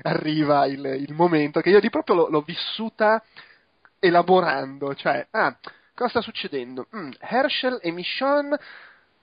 arriva 0.03 0.67
il, 0.67 0.85
il 0.85 1.15
momento 1.15 1.61
che 1.61 1.71
io 1.71 1.79
di 1.79 1.89
proprio 1.89 2.17
l'ho, 2.17 2.29
l'ho 2.29 2.41
vissuta 2.41 3.23
elaborando. 4.01 4.93
Cioè, 4.97 5.27
ah, 5.31 5.57
cosa 6.03 6.09
sta 6.09 6.21
succedendo? 6.21 6.89
Mm, 6.95 7.11
Herschel 7.21 7.79
e 7.81 7.93
Michonne 7.93 8.59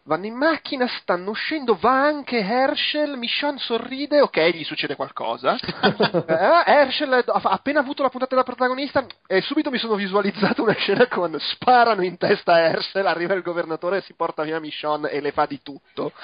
vanno 0.10 0.26
in 0.26 0.34
macchina, 0.34 0.88
stanno 0.88 1.30
uscendo, 1.30 1.78
va 1.80 2.04
anche 2.04 2.40
Herschel, 2.40 3.16
Michonne 3.16 3.60
sorride, 3.60 4.22
ok, 4.22 4.50
gli 4.50 4.64
succede 4.64 4.96
qualcosa. 4.96 5.58
Eh, 6.30 6.64
Herschel 6.66 7.14
ha 7.14 7.42
appena 7.44 7.80
avuto 7.80 8.02
la 8.02 8.10
puntata 8.10 8.32
della 8.32 8.46
protagonista 8.46 9.06
e 9.28 9.42
subito 9.42 9.70
mi 9.70 9.78
sono 9.78 9.96
visualizzato 9.96 10.64
una 10.64 10.74
scena 10.74 11.08
con 11.08 11.36
sparano 11.40 12.04
in 12.04 12.18
testa 12.18 12.54
a 12.54 12.60
Herschel, 12.60 13.06
arriva 13.06 13.34
il 13.34 13.42
governatore, 13.42 14.02
si 14.02 14.14
porta 14.14 14.44
via 14.44 14.60
Michonne 14.60 15.10
e 15.10 15.22
le 15.22 15.32
fa 15.32 15.46
di 15.46 15.62
tutto. 15.62 16.12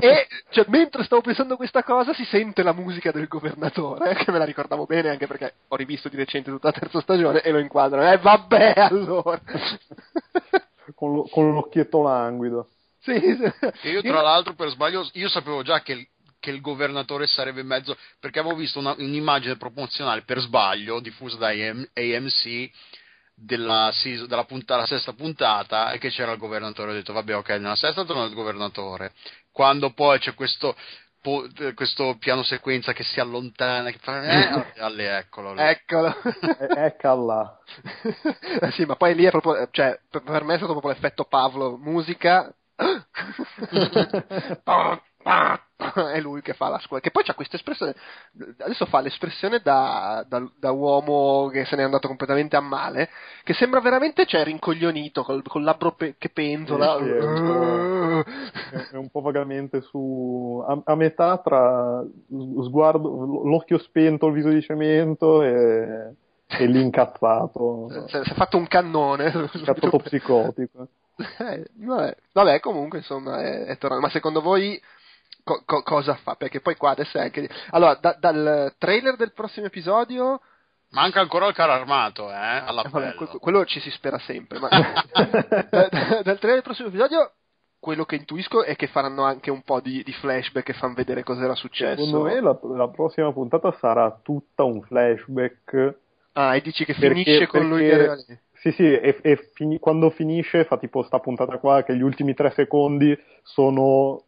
e 0.00 0.26
cioè, 0.50 0.64
mentre 0.68 1.04
stavo 1.04 1.22
pensando 1.22 1.56
questa 1.56 1.82
cosa 1.82 2.12
si 2.12 2.24
sente 2.24 2.62
la 2.62 2.72
musica 2.72 3.10
del 3.10 3.26
governatore, 3.26 4.14
che 4.14 4.30
me 4.30 4.38
la 4.38 4.44
ricordavo 4.44 4.86
bene 4.86 5.10
anche 5.10 5.26
perché 5.26 5.54
ho 5.68 5.76
rivisto 5.76 6.08
di 6.08 6.16
recente 6.16 6.50
tutta 6.50 6.68
la 6.68 6.78
terza 6.78 7.00
stagione 7.00 7.40
e 7.40 7.50
lo 7.50 7.58
inquadrano. 7.58 8.10
Eh 8.10 8.18
vabbè 8.18 8.74
allora. 8.76 9.40
Con, 10.94 11.14
lo- 11.14 11.28
con 11.30 11.52
l'occhietto 11.52 12.02
languido. 12.02 12.68
Sì, 13.00 13.18
sì. 13.18 13.68
E 13.82 13.90
io 13.90 14.02
tra 14.02 14.20
l'altro 14.22 14.54
per 14.54 14.70
sbaglio, 14.70 15.08
io 15.12 15.28
sapevo 15.28 15.62
già 15.62 15.82
che 15.82 15.92
il, 15.92 16.08
che 16.40 16.50
il 16.50 16.60
governatore 16.60 17.26
sarebbe 17.26 17.60
in 17.60 17.66
mezzo, 17.66 17.96
perché 18.18 18.38
avevo 18.38 18.54
visto 18.56 18.78
una- 18.78 18.94
un'immagine 18.96 19.56
promozionale 19.56 20.22
per 20.22 20.40
sbaglio 20.40 21.00
diffusa 21.00 21.36
da 21.36 21.48
AM- 21.48 21.86
AMC 21.92 22.70
della, 23.34 23.92
della 24.26 24.44
punta- 24.44 24.76
la 24.76 24.86
sesta 24.86 25.12
puntata 25.12 25.92
e 25.92 25.98
che 25.98 26.08
c'era 26.10 26.32
il 26.32 26.38
governatore. 26.38 26.90
Ho 26.92 26.94
detto 26.94 27.12
vabbè 27.12 27.36
ok, 27.36 27.48
nella 27.50 27.76
sesta 27.76 28.04
torna 28.04 28.24
il 28.24 28.34
governatore. 28.34 29.12
Quando 29.50 29.92
poi 29.92 30.18
c'è 30.18 30.34
questo, 30.34 30.74
po- 31.24 31.46
eh, 31.58 31.72
questo 31.72 32.16
piano 32.18 32.42
sequenza 32.42 32.92
che 32.92 33.02
si 33.02 33.18
allontana, 33.18 33.90
che 33.90 33.96
fa... 33.98 34.22
Eh, 34.22 34.72
alle, 34.76 35.16
eccolo. 35.16 35.54
lì. 35.54 35.62
Eccolo. 35.62 36.14
E- 36.60 36.84
Eccola. 36.84 37.58
Eh 38.60 38.70
sì, 38.72 38.84
ma 38.84 38.96
poi 38.96 39.14
lì 39.14 39.24
è 39.24 39.30
proprio, 39.30 39.66
cioè, 39.70 39.98
per, 40.10 40.22
per 40.22 40.44
me 40.44 40.52
è 40.52 40.56
stato 40.58 40.72
proprio 40.72 40.92
l'effetto 40.92 41.24
Pavlo, 41.24 41.78
musica. 41.78 42.54
è 46.12 46.20
lui 46.20 46.40
che 46.42 46.54
fa 46.54 46.68
la 46.68 46.78
scuola. 46.78 47.02
Che 47.02 47.10
poi 47.10 47.22
c'ha 47.24 47.34
questa 47.34 47.56
espressione. 47.56 47.94
Adesso 48.58 48.86
fa 48.86 49.00
l'espressione 49.00 49.60
da, 49.60 50.24
da- 50.28 50.48
da 50.58 50.70
uomo 50.70 51.48
che 51.48 51.64
se 51.64 51.76
n'è 51.76 51.82
andato 51.82 52.08
completamente 52.08 52.56
a 52.56 52.60
male. 52.60 53.08
Che 53.42 53.52
sembra 53.54 53.80
veramente 53.80 54.26
cioè, 54.26 54.44
rincoglionito 54.44 55.22
col, 55.22 55.42
col 55.42 55.62
labbro 55.62 55.92
pe- 55.92 56.14
che 56.18 56.30
penzola. 56.30 56.96
Sì, 56.98 57.04
sì, 57.04 57.10
è 57.10 57.22
un 57.24 58.24
È- 58.92 58.96
un 58.96 59.08
po' 59.10 59.20
vagamente 59.20 59.80
su. 59.82 60.64
A, 60.66 60.80
a 60.84 60.94
metà 60.94 61.38
tra 61.38 62.02
sguardo, 62.62 63.42
l'occhio 63.44 63.78
spento, 63.78 64.26
il 64.26 64.32
viso 64.34 64.48
di 64.48 64.62
cemento 64.62 65.42
e, 65.42 66.14
e 66.46 66.66
l'incazzato. 66.66 67.88
Si 68.08 68.16
è 68.16 68.24
si 68.24 68.30
è 68.30 68.34
fatto 68.34 68.56
un 68.56 68.66
cannone. 68.66 69.48
Incazzato 69.52 69.98
psicotico. 69.98 70.88
Eh, 71.38 71.64
vabbè. 71.74 72.16
Vabbè, 72.32 72.58
comunque, 72.58 72.98
insomma, 72.98 73.40
è, 73.40 73.66
è 73.66 73.78
tornato. 73.78 74.00
Ma 74.02 74.08
secondo 74.10 74.40
voi 74.40 74.80
co- 75.44 75.62
co- 75.64 75.82
cosa 75.82 76.14
fa? 76.16 76.34
Perché 76.34 76.60
poi 76.60 76.74
qua 76.76 76.90
adesso 76.90 77.18
è 77.18 77.22
anche... 77.22 77.48
Allora, 77.70 77.94
da- 78.00 78.16
dal 78.18 78.74
trailer 78.78 79.16
del 79.16 79.32
prossimo 79.32 79.66
episodio... 79.66 80.40
Manca 80.90 81.20
ancora 81.20 81.46
il 81.48 81.54
carro 81.54 81.72
armato, 81.72 82.30
eh, 82.30 82.34
eh, 82.34 82.36
vabbè, 82.36 82.64
all'appello. 82.68 83.14
que- 83.16 83.38
quello 83.40 83.64
ci 83.64 83.80
si 83.80 83.90
spera 83.90 84.18
sempre, 84.18 84.58
ma... 84.60 84.68
da- 85.70 85.88
da- 85.88 85.88
dal 86.22 86.38
trailer 86.38 86.54
del 86.54 86.62
prossimo 86.62 86.88
episodio... 86.88 87.32
Quello 87.84 88.06
che 88.06 88.16
intuisco 88.16 88.64
è 88.64 88.76
che 88.76 88.86
faranno 88.86 89.24
anche 89.24 89.50
un 89.50 89.60
po' 89.60 89.78
di, 89.80 90.02
di 90.02 90.12
flashback 90.14 90.70
e 90.70 90.72
fanno 90.72 90.94
vedere 90.94 91.22
cosa 91.22 91.44
era 91.44 91.54
successo. 91.54 92.02
Secondo 92.02 92.24
me 92.26 92.40
la, 92.40 92.58
la 92.78 92.88
prossima 92.88 93.30
puntata 93.30 93.72
sarà 93.78 94.10
tutta 94.22 94.62
un 94.64 94.80
flashback. 94.80 95.94
Ah, 96.32 96.56
e 96.56 96.62
dici 96.62 96.86
che 96.86 96.94
Perché- 96.94 97.08
finisce 97.22 97.46
con 97.46 97.68
lui 97.68 97.86
perché- 97.86 98.24
che... 98.24 98.38
Sì, 98.54 98.70
sì, 98.72 98.84
e, 98.90 99.18
e 99.20 99.50
fini- 99.52 99.78
quando 99.78 100.08
finisce 100.08 100.64
fa 100.64 100.78
tipo 100.78 101.02
sta 101.02 101.18
puntata 101.18 101.58
qua 101.58 101.82
che 101.82 101.94
gli 101.94 102.00
ultimi 102.00 102.32
tre 102.32 102.52
secondi 102.52 103.14
sono 103.42 104.22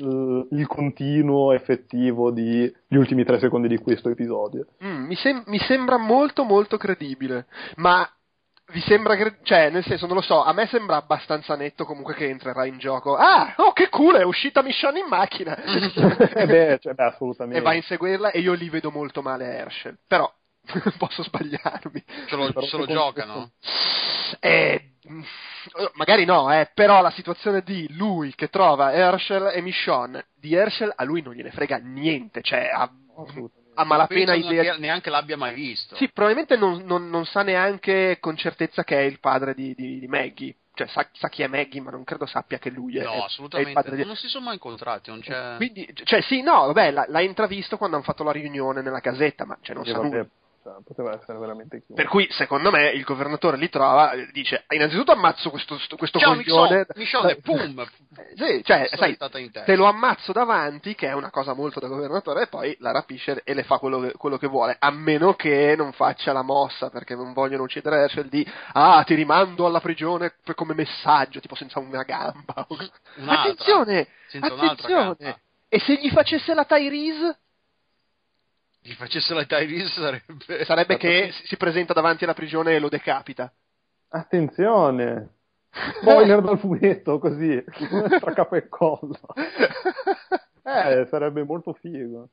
il 0.00 0.66
continuo 0.66 1.52
effettivo 1.52 2.30
di 2.30 2.72
gli 2.86 2.96
ultimi 2.96 3.24
tre 3.24 3.38
secondi 3.38 3.68
di 3.68 3.78
questo 3.78 4.08
episodio. 4.08 4.66
Mm, 4.84 5.06
mi, 5.06 5.14
sem- 5.16 5.42
mi 5.46 5.58
sembra 5.58 5.96
molto 5.96 6.44
molto 6.44 6.76
credibile, 6.76 7.46
ma 7.76 8.08
vi 8.70 8.80
sembra 8.80 9.16
cre- 9.16 9.38
cioè 9.42 9.70
nel 9.70 9.84
senso 9.84 10.06
non 10.06 10.16
lo 10.16 10.20
so, 10.20 10.42
a 10.42 10.52
me 10.52 10.66
sembra 10.66 10.96
abbastanza 10.96 11.56
netto 11.56 11.84
comunque 11.84 12.14
che 12.14 12.28
entrerà 12.28 12.66
in 12.66 12.78
gioco. 12.78 13.16
Ah, 13.16 13.54
oh 13.56 13.72
che 13.72 13.88
cool, 13.88 14.16
è 14.16 14.24
uscita 14.24 14.62
Michonne 14.62 15.00
in 15.00 15.06
macchina. 15.08 15.56
Eh 16.34 16.46
beh, 16.46 16.78
cioè, 16.80 16.94
beh, 16.94 17.04
assolutamente. 17.04 17.58
e 17.58 17.62
va 17.62 17.70
a 17.70 17.74
inseguirla 17.74 18.30
e 18.30 18.40
io 18.40 18.52
li 18.52 18.68
vedo 18.68 18.90
molto 18.90 19.22
male 19.22 19.46
a 19.46 19.52
Herschel, 19.52 19.98
però 20.06 20.30
posso 20.98 21.22
sbagliarmi. 21.22 22.02
Se 22.28 22.36
lo, 22.36 22.60
se 22.62 22.76
lo 22.76 22.86
giocano. 22.86 23.50
Eh, 24.40 24.92
mm, 25.10 25.22
magari 25.94 26.24
no, 26.24 26.52
eh, 26.52 26.70
però 26.74 27.00
la 27.00 27.10
situazione 27.10 27.62
di 27.62 27.86
lui 27.94 28.34
che 28.34 28.48
trova 28.48 28.92
Herschel 28.92 29.50
e 29.54 29.60
Michonne, 29.62 30.26
di 30.36 30.54
Herschel 30.54 30.92
a 30.94 31.04
lui 31.04 31.22
non 31.22 31.34
gliene 31.34 31.50
frega 31.50 31.78
niente, 31.78 32.42
cioè 32.42 32.68
ha, 32.72 32.82
Assolutamente. 33.16 33.52
ha 33.74 33.84
malapena 33.84 34.34
idea 34.34 34.62
neanche, 34.62 34.80
neanche 34.80 35.10
l'abbia 35.10 35.36
mai 35.36 35.54
visto. 35.54 35.96
Sì, 35.96 36.10
probabilmente 36.12 36.56
non, 36.56 36.82
non- 36.84 37.08
non 37.08 37.24
sa 37.24 37.42
neanche 37.42 38.18
con 38.20 38.36
certezza 38.36 38.84
che 38.84 38.98
è 38.98 39.02
il 39.02 39.18
padre 39.20 39.54
di, 39.54 39.74
di- 39.74 39.98
di 40.00 40.06
Maggie. 40.06 40.54
Cioè, 40.78 40.86
sa, 40.86 41.08
sa 41.12 41.28
chi 41.28 41.42
è 41.42 41.48
Maggie, 41.48 41.80
ma 41.80 41.90
non 41.90 42.04
credo 42.04 42.24
sappia 42.24 42.58
che 42.58 42.70
lui 42.70 42.98
è, 42.98 43.02
No, 43.02 43.10
è 43.12 43.16
il 43.16 43.22
assolutamente. 43.22 43.72
padre 43.72 43.96
di... 43.96 44.04
Non 44.04 44.14
si 44.14 44.28
sono 44.28 44.44
mai 44.44 44.54
incontrati, 44.54 45.10
non 45.10 45.18
c'è... 45.20 45.56
Quindi, 45.56 45.88
cioè, 46.04 46.20
sì, 46.22 46.40
no, 46.40 46.66
vabbè, 46.66 46.92
l'ha, 46.92 47.04
l'ha 47.08 47.20
intravisto 47.20 47.76
quando 47.76 47.96
hanno 47.96 48.04
fatto 48.04 48.22
la 48.22 48.30
riunione 48.30 48.80
nella 48.80 49.00
casetta, 49.00 49.44
ma 49.44 49.58
cioè, 49.60 49.74
non 49.74 49.84
Sì, 49.84 49.90
sa 49.90 49.96
vabbè, 49.98 50.08
nulla. 50.08 50.28
Cioè, 50.68 50.82
poteva 50.84 51.14
essere 51.14 51.38
veramente 51.38 51.78
chiuso. 51.78 51.94
Per 51.94 52.06
cui, 52.06 52.26
secondo 52.30 52.70
me, 52.70 52.88
il 52.90 53.04
governatore 53.04 53.56
li 53.56 53.68
trova 53.68 54.12
dice, 54.32 54.64
innanzitutto 54.70 55.12
ammazzo 55.12 55.50
questo, 55.50 55.78
sto- 55.78 55.96
questo 55.96 56.18
Ciao 56.18 56.34
coglione... 56.34 56.86
Michonne, 56.94 57.36
Michonne, 57.36 57.36
pum! 57.36 57.80
Eh, 57.80 58.34
Sì, 58.38 58.62
cioè, 58.64 58.88
sai, 58.94 59.16
te 59.16 59.76
lo 59.76 59.86
ammazzo 59.86 60.32
davanti, 60.32 60.94
che 60.94 61.08
è 61.08 61.12
una 61.12 61.30
cosa 61.30 61.54
molto 61.54 61.80
da 61.80 61.88
governatore, 61.88 62.42
e 62.42 62.46
poi 62.46 62.76
la 62.80 62.92
rapisce 62.92 63.40
e 63.44 63.54
le 63.54 63.62
fa 63.62 63.78
quello 63.78 64.00
che, 64.00 64.12
quello 64.12 64.38
che 64.38 64.46
vuole, 64.46 64.76
a 64.78 64.90
meno 64.90 65.34
che 65.34 65.74
non 65.76 65.92
faccia 65.92 66.32
la 66.32 66.42
mossa, 66.42 66.90
perché 66.90 67.14
non 67.14 67.32
vogliono 67.32 67.64
uccidere 67.64 68.02
Herschel 68.02 68.28
di, 68.28 68.46
ah, 68.72 69.02
ti 69.04 69.14
rimando 69.14 69.66
alla 69.66 69.80
prigione 69.80 70.34
come 70.54 70.74
messaggio, 70.74 71.40
tipo 71.40 71.54
senza 71.54 71.78
una 71.78 72.02
gamba. 72.02 72.66
Un'altra. 73.16 73.40
attenzione, 73.40 74.08
Senza 74.28 74.52
un'altra 74.52 74.66
attenzione, 74.66 75.16
gamba. 75.18 75.38
e 75.68 75.80
se 75.80 75.94
gli 75.94 76.10
facesse 76.10 76.54
la 76.54 76.64
Tyrese? 76.64 77.38
Gli 78.88 78.94
facesse 78.94 79.34
la 79.34 79.44
Tyrese 79.44 80.00
sarebbe... 80.00 80.64
Sarebbe 80.64 80.96
che 80.96 81.30
si- 81.30 81.46
si 81.46 81.56
presenta 81.58 81.92
davanti 81.92 82.24
alla 82.24 82.32
prigione 82.32 82.74
e 82.74 82.78
lo 82.78 82.88
decapita. 82.88 83.52
Attenzione! 84.08 85.34
Spoiler 86.00 86.40
dal 86.40 86.58
fumetto, 86.58 87.18
così, 87.18 87.62
tra 88.18 88.32
capo 88.32 88.56
e 88.56 88.66
collo. 88.68 89.18
Eh, 90.64 91.06
sarebbe 91.10 91.44
molto 91.44 91.74
figo. 91.74 92.30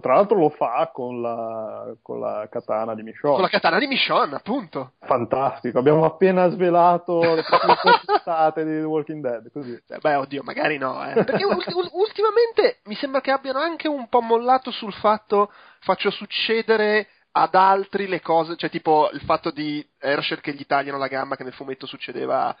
Tra 0.00 0.14
l'altro 0.14 0.38
lo 0.38 0.50
fa 0.50 0.90
con 0.92 1.20
la, 1.20 1.92
con 2.02 2.20
la 2.20 2.46
katana 2.50 2.94
di 2.94 3.02
Michonne. 3.02 3.34
Con 3.34 3.42
la 3.42 3.48
katana 3.48 3.78
di 3.78 3.86
Michonne, 3.86 4.36
appunto. 4.36 4.92
Fantastico, 5.00 5.78
abbiamo 5.78 6.04
appena 6.04 6.48
svelato 6.48 7.20
le 7.34 7.42
puntate 8.04 8.64
di 8.64 8.78
The 8.78 8.84
Walking 8.84 9.22
Dead, 9.22 9.50
così. 9.50 9.72
Eh, 9.72 9.98
beh, 9.98 10.14
oddio, 10.14 10.42
magari 10.42 10.78
no, 10.78 11.04
eh. 11.04 11.24
Perché 11.24 11.44
ulti- 11.44 11.74
ultimamente 11.92 12.78
mi 12.84 12.94
sembra 12.94 13.20
che 13.20 13.32
abbiano 13.32 13.58
anche 13.58 13.88
un 13.88 14.08
po' 14.08 14.20
mollato 14.20 14.70
sul 14.70 14.92
fatto 14.92 15.52
faccio 15.80 16.10
succedere 16.10 17.08
ad 17.32 17.54
altri 17.54 18.06
le 18.06 18.20
cose, 18.20 18.56
cioè 18.56 18.70
tipo 18.70 19.08
il 19.12 19.20
fatto 19.22 19.50
di 19.50 19.84
Herschel 19.98 20.40
che 20.40 20.52
gli 20.52 20.66
tagliano 20.66 20.98
la 20.98 21.08
gamba 21.08 21.34
che 21.34 21.44
nel 21.44 21.54
fumetto 21.54 21.86
succedeva 21.86 22.54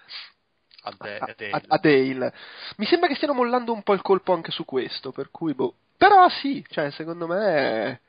a, 0.84 0.92
De- 0.98 1.18
a, 1.18 1.34
Dale. 1.36 1.64
a, 1.68 1.78
Dale. 1.78 2.34
Mi 2.78 2.86
sembra 2.86 3.08
che 3.08 3.14
stiano 3.14 3.34
mollando 3.34 3.72
un 3.72 3.82
po' 3.82 3.92
il 3.92 4.02
colpo 4.02 4.32
anche 4.32 4.50
su 4.50 4.64
questo, 4.64 5.12
per 5.12 5.30
cui 5.30 5.54
boh. 5.54 5.74
Però 5.96 6.28
sì, 6.28 6.64
cioè 6.68 6.90
secondo 6.90 7.26
me 7.26 8.00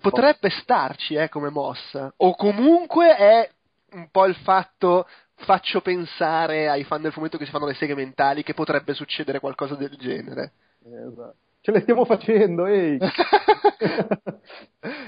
potrebbe 0.00 0.50
starci 0.50 1.14
eh, 1.14 1.28
come 1.28 1.50
mossa. 1.50 2.12
O 2.16 2.34
comunque 2.34 3.16
è 3.16 3.50
un 3.92 4.08
po' 4.10 4.26
il 4.26 4.36
fatto 4.36 5.06
faccio 5.34 5.80
pensare 5.80 6.68
ai 6.68 6.84
fan 6.84 7.02
del 7.02 7.12
fumetto 7.12 7.38
che 7.38 7.44
si 7.44 7.50
fanno 7.50 7.66
le 7.66 7.74
seghe 7.74 7.94
mentali 7.94 8.42
che 8.42 8.54
potrebbe 8.54 8.94
succedere 8.94 9.40
qualcosa 9.40 9.74
del 9.74 9.96
genere. 9.98 10.52
Esatto. 10.84 11.34
Ce 11.62 11.72
le 11.72 11.80
stiamo 11.80 12.06
facendo, 12.06 12.66
ehi! 12.66 12.98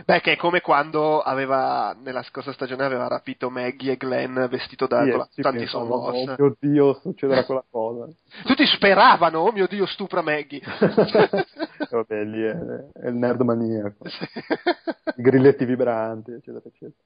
Beh, 0.04 0.20
che 0.20 0.32
è 0.32 0.36
come 0.36 0.60
quando 0.60 1.20
aveva, 1.20 1.94
nella 2.02 2.22
scorsa 2.22 2.52
stagione 2.52 2.84
aveva 2.84 3.08
rapito 3.08 3.50
Maggie 3.50 3.92
e 3.92 3.96
Glenn 3.96 4.46
vestito 4.46 4.86
da 4.86 5.04
sì, 5.04 5.34
sì, 5.34 5.42
tanti 5.42 5.66
somos. 5.66 6.14
Oh 6.14 6.34
mio 6.36 6.56
Dio, 6.58 6.94
succederà 6.94 7.44
quella 7.44 7.64
cosa. 7.68 8.08
Tutti 8.44 8.66
speravano, 8.66 9.40
oh 9.40 9.52
mio 9.52 9.66
Dio, 9.66 9.86
stupra 9.86 10.22
Maggie. 10.22 10.60
Vabbè, 11.90 12.24
lì 12.24 12.42
è, 12.42 12.56
è 12.92 13.08
il 13.08 13.14
nerd 13.14 13.40
maniaco. 13.42 14.04
I 15.16 15.22
grilletti 15.22 15.64
vibranti, 15.64 16.32
eccetera, 16.32 16.62
eccetera. 16.64 16.96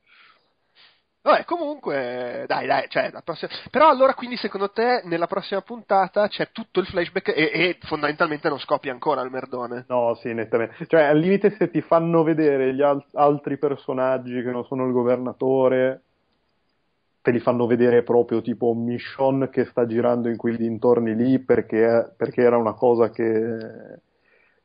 Vabbè, 1.27 1.45
comunque, 1.45 2.45
dai, 2.47 2.69
dai, 2.69 2.85
cioè, 2.89 3.11
prossima... 3.25 3.51
però 3.69 3.89
allora 3.89 4.15
quindi 4.15 4.37
secondo 4.37 4.71
te 4.71 5.01
nella 5.07 5.27
prossima 5.27 5.61
puntata 5.61 6.29
c'è 6.29 6.51
tutto 6.53 6.79
il 6.79 6.87
flashback 6.87 7.31
e, 7.31 7.51
e, 7.53 7.79
fondamentalmente 7.81 8.49
non 8.49 8.61
scoppia 8.61 8.93
ancora 8.93 9.23
il 9.23 9.31
merdone? 9.33 9.87
No, 9.89 10.15
sì, 10.15 10.33
nettamente. 10.33 10.87
Cioè, 10.87 11.03
al 11.03 11.19
limite 11.19 11.51
se 11.59 11.69
ti 11.69 11.81
fanno 11.81 12.23
vedere 12.23 12.73
gli 12.73 12.81
al- 12.81 13.05
altri 13.15 13.59
personaggi 13.59 14.41
che 14.41 14.53
non 14.53 14.65
sono 14.67 14.87
il 14.87 14.93
governatore, 14.93 16.03
te 17.23 17.33
li 17.33 17.41
fanno 17.41 17.67
vedere 17.67 18.05
proprio 18.05 18.41
tipo 18.41 18.73
Michonne 18.73 19.49
che 19.49 19.65
sta 19.65 19.85
girando 19.85 20.29
in 20.29 20.37
quei 20.37 20.57
dintorni 20.57 21.17
lì 21.17 21.41
perché, 21.41 22.15
perché 22.17 22.41
era 22.41 22.57
una 22.57 22.75
cosa 22.75 23.11
che 23.11 23.99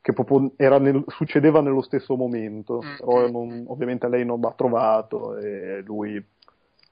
che 0.00 0.12
proprio 0.12 0.52
nel, 0.56 1.04
succedeva 1.06 1.60
nello 1.60 1.80
stesso 1.80 2.16
momento, 2.16 2.82
mm. 2.82 2.96
però 2.98 3.30
non, 3.30 3.64
ovviamente 3.68 4.08
lei 4.08 4.24
non 4.24 4.40
l'ha 4.40 4.52
trovato 4.56 5.36
e 5.36 5.80
lui 5.84 6.20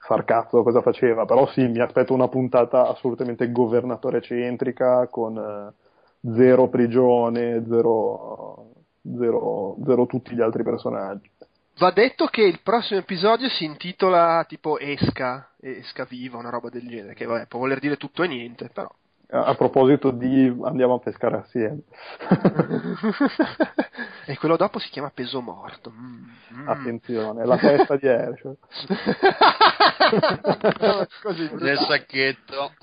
far 0.01 0.25
cazzo 0.25 0.63
cosa 0.63 0.81
faceva, 0.81 1.25
però 1.25 1.47
sì, 1.47 1.67
mi 1.67 1.79
aspetto 1.79 2.13
una 2.13 2.27
puntata 2.27 2.87
assolutamente 2.87 3.51
governatore 3.51 4.21
centrica 4.21 5.07
con 5.07 5.37
eh, 5.37 6.33
zero 6.35 6.67
prigione, 6.69 7.63
zero, 7.67 8.73
zero, 9.17 9.77
zero 9.85 10.05
tutti 10.07 10.33
gli 10.33 10.41
altri 10.41 10.63
personaggi. 10.63 11.29
Va 11.77 11.91
detto 11.91 12.25
che 12.25 12.41
il 12.41 12.59
prossimo 12.61 12.99
episodio 12.99 13.47
si 13.47 13.63
intitola 13.63 14.43
tipo 14.47 14.77
Esca, 14.77 15.51
Esca 15.59 16.05
Viva, 16.05 16.37
una 16.37 16.49
roba 16.49 16.69
del 16.69 16.87
genere, 16.87 17.13
che 17.13 17.25
vabbè, 17.25 17.47
può 17.47 17.59
voler 17.59 17.79
dire 17.79 17.97
tutto 17.97 18.23
e 18.23 18.27
niente, 18.27 18.69
però 18.73 18.89
a 19.31 19.55
proposito 19.55 20.11
di 20.11 20.53
andiamo 20.63 20.95
a 20.95 20.99
pescare 20.99 21.37
assieme. 21.37 21.83
e 24.25 24.37
quello 24.37 24.57
dopo 24.57 24.77
si 24.79 24.89
chiama 24.89 25.09
peso 25.09 25.39
morto. 25.41 25.91
Mm, 25.91 26.23
mm. 26.53 26.67
Attenzione, 26.67 27.45
la 27.45 27.57
testa 27.57 27.95
di 27.95 28.07
Herschel. 28.07 28.57
Così, 31.23 31.49
nel 31.53 31.77
sacchetto. 31.77 32.73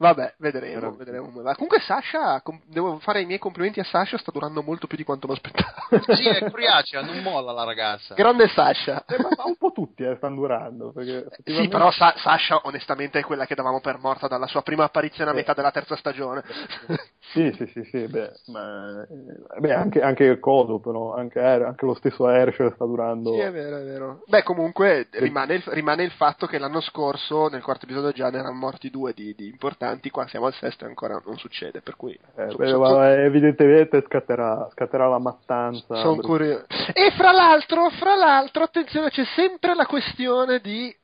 Vabbè, 0.00 0.34
vedremo, 0.38 0.94
vedremo. 0.94 1.28
Ma 1.42 1.54
comunque 1.54 1.80
Sasha, 1.80 2.40
com- 2.40 2.60
devo 2.66 3.00
fare 3.00 3.20
i 3.20 3.26
miei 3.26 3.40
complimenti 3.40 3.80
a 3.80 3.84
Sasha, 3.84 4.16
sta 4.16 4.30
durando 4.30 4.62
molto 4.62 4.86
più 4.86 4.96
di 4.96 5.02
quanto 5.02 5.26
mi 5.26 5.32
aspettavo. 5.32 6.04
sì, 6.14 6.28
è 6.28 6.48
coriacea, 6.48 7.02
non 7.02 7.20
molla 7.20 7.50
la 7.50 7.64
ragazza. 7.64 8.14
Grande 8.14 8.46
Sasha. 8.46 9.04
Eh, 9.06 9.16
ma, 9.20 9.28
un 9.44 9.56
po' 9.56 9.72
tutti 9.72 10.04
eh, 10.04 10.14
stanno 10.16 10.36
durando. 10.36 10.90
Effettivamente... 10.90 11.52
Sì, 11.52 11.66
però 11.66 11.90
Sa- 11.90 12.14
Sasha 12.16 12.60
onestamente 12.62 13.18
è 13.18 13.24
quella 13.24 13.44
che 13.44 13.56
davamo 13.56 13.80
per 13.80 13.98
morta 13.98 14.28
dalla 14.28 14.46
sua 14.46 14.62
prima 14.62 14.84
apparizione 14.84 15.32
a 15.32 15.34
metà 15.34 15.52
della 15.52 15.72
terza 15.72 15.96
stagione. 15.96 16.44
sì, 17.32 17.52
sì, 17.56 17.66
sì, 17.66 17.82
sì, 17.90 18.06
beh, 18.06 18.32
ma, 18.52 19.02
eh, 19.02 19.58
beh 19.58 19.74
anche, 19.74 20.00
anche 20.00 20.38
Codo 20.38 20.78
però, 20.78 21.16
anche, 21.16 21.40
anche, 21.40 21.84
lo 21.84 21.94
stesso 21.94 22.28
Herschel 22.28 22.72
sta 22.72 22.84
durando. 22.84 23.32
Sì, 23.32 23.40
è 23.40 23.50
vero, 23.50 23.78
è 23.78 23.84
vero. 23.84 24.22
Beh, 24.26 24.44
comunque 24.44 25.08
rimane 25.10 25.54
il, 25.54 25.62
rimane 25.66 26.04
il 26.04 26.12
fatto 26.12 26.46
che 26.46 26.58
l'anno 26.58 26.80
scorso, 26.80 27.48
nel 27.48 27.64
quarto 27.64 27.84
episodio 27.84 28.12
già 28.12 28.30
ne 28.30 28.38
erano 28.38 28.54
morti 28.54 28.90
due 28.90 29.12
di, 29.12 29.34
di 29.34 29.48
importanti 29.48 29.86
importanti, 29.88 30.10
qua 30.10 30.26
siamo 30.28 30.46
al 30.46 30.54
sesto 30.54 30.84
e 30.84 30.88
ancora 30.88 31.20
non 31.24 31.38
succede, 31.38 31.80
per 31.80 31.96
cui... 31.96 32.12
Eh, 32.36 32.50
so, 32.50 32.64
so, 32.64 33.02
evidentemente 33.02 34.02
scatterà, 34.06 34.68
scatterà, 34.72 35.08
la 35.08 35.18
mattanza. 35.18 35.96
Sono 35.96 36.20
curioso. 36.20 36.66
E 36.92 37.10
fra 37.16 37.32
l'altro, 37.32 37.88
fra 37.90 38.14
l'altro, 38.14 38.64
attenzione, 38.64 39.10
c'è 39.10 39.24
sempre 39.24 39.74
la 39.74 39.86
questione 39.86 40.60
di, 40.60 40.94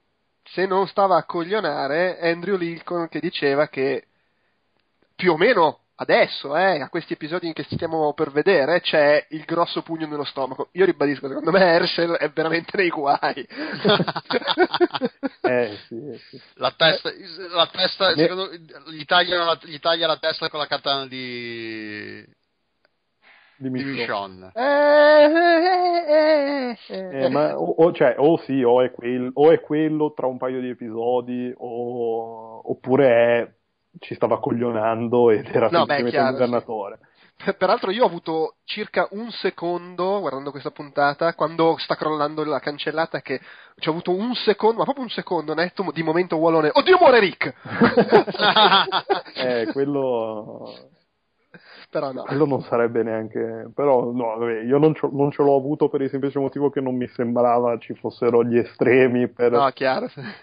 se 0.42 0.66
non 0.66 0.86
stava 0.86 1.16
a 1.16 1.24
coglionare, 1.24 2.18
Andrew 2.20 2.56
Lincoln 2.56 3.08
che 3.08 3.20
diceva 3.20 3.68
che 3.68 4.06
più 5.14 5.32
o 5.32 5.36
meno 5.36 5.78
adesso, 5.96 6.56
eh, 6.56 6.80
a 6.80 6.88
questi 6.88 7.12
episodi 7.12 7.52
che 7.52 7.64
stiamo 7.70 8.12
per 8.14 8.30
vedere, 8.30 8.80
c'è 8.80 9.26
il 9.30 9.44
grosso 9.44 9.82
pugno 9.82 10.06
nello 10.06 10.24
stomaco. 10.24 10.68
Io 10.72 10.84
ribadisco, 10.84 11.28
secondo 11.28 11.50
me 11.50 11.60
Herschel 11.60 12.12
è 12.12 12.30
veramente 12.30 12.76
nei 12.76 12.88
guai. 12.88 13.46
eh, 15.42 15.78
sì, 15.86 16.20
sì. 16.30 16.40
La 16.54 16.72
testa, 16.76 17.10
la 17.52 17.68
testa 17.72 18.14
ne... 18.14 18.22
secondo, 18.22 18.50
gli, 18.90 19.04
tagliano 19.04 19.44
la, 19.44 19.58
gli 19.62 19.78
taglia 19.78 20.06
la 20.06 20.18
testa 20.18 20.48
con 20.48 20.60
la 20.60 20.66
katana 20.66 21.06
di 21.06 22.24
di 23.56 23.70
Michonne. 23.70 24.50
Eh, 24.54 25.24
eh, 26.10 26.76
eh, 26.88 27.24
eh, 27.24 27.28
ma 27.28 27.56
o, 27.58 27.74
o, 27.78 27.92
cioè, 27.92 28.16
o 28.18 28.36
sì, 28.38 28.62
o 28.62 28.82
è, 28.82 28.90
quel, 28.90 29.30
o 29.32 29.52
è 29.52 29.60
quello 29.60 30.12
tra 30.12 30.26
un 30.26 30.38
paio 30.38 30.60
di 30.60 30.70
episodi, 30.70 31.52
o, 31.56 32.68
oppure 32.70 33.08
è 33.08 33.48
ci 34.00 34.14
stava 34.14 34.38
coglionando 34.38 35.30
ed 35.30 35.46
era 35.46 35.68
no, 35.70 35.84
semplicemente 35.86 36.18
un 36.18 36.30
governatore. 36.32 36.98
Peraltro 37.58 37.90
io 37.90 38.04
ho 38.04 38.06
avuto 38.06 38.54
circa 38.64 39.06
un 39.10 39.30
secondo, 39.30 40.20
guardando 40.20 40.50
questa 40.50 40.70
puntata, 40.70 41.34
quando 41.34 41.76
sta 41.78 41.94
crollando 41.94 42.42
la 42.44 42.60
cancellata, 42.60 43.20
che 43.20 43.40
ci 43.76 43.88
ho 43.88 43.92
avuto 43.92 44.12
un 44.12 44.34
secondo, 44.34 44.78
ma 44.78 44.84
proprio 44.84 45.04
un 45.04 45.10
secondo 45.10 45.52
netto 45.52 45.90
di 45.92 46.02
momento 46.02 46.36
Wallone. 46.36 46.70
Oddio 46.72 46.96
muore 46.98 47.18
Rick! 47.20 47.54
eh, 49.36 49.68
quello... 49.72 50.72
Però 51.90 52.12
no. 52.12 52.22
Quello 52.22 52.46
non 52.46 52.62
sarebbe 52.62 53.02
neanche... 53.02 53.70
Però 53.74 54.10
no, 54.10 54.38
vabbè, 54.38 54.62
io 54.62 54.78
non, 54.78 54.94
non, 55.12 55.30
ce 55.30 55.42
l'ho 55.42 55.54
avuto 55.54 55.88
per 55.88 56.00
il 56.00 56.10
semplice 56.10 56.38
motivo 56.38 56.70
che 56.70 56.80
non 56.80 56.96
mi 56.96 57.06
sembrava 57.08 57.78
ci 57.78 57.94
fossero 57.94 58.42
gli 58.42 58.56
estremi 58.56 59.28
per 59.28 59.52
no, 59.52 59.70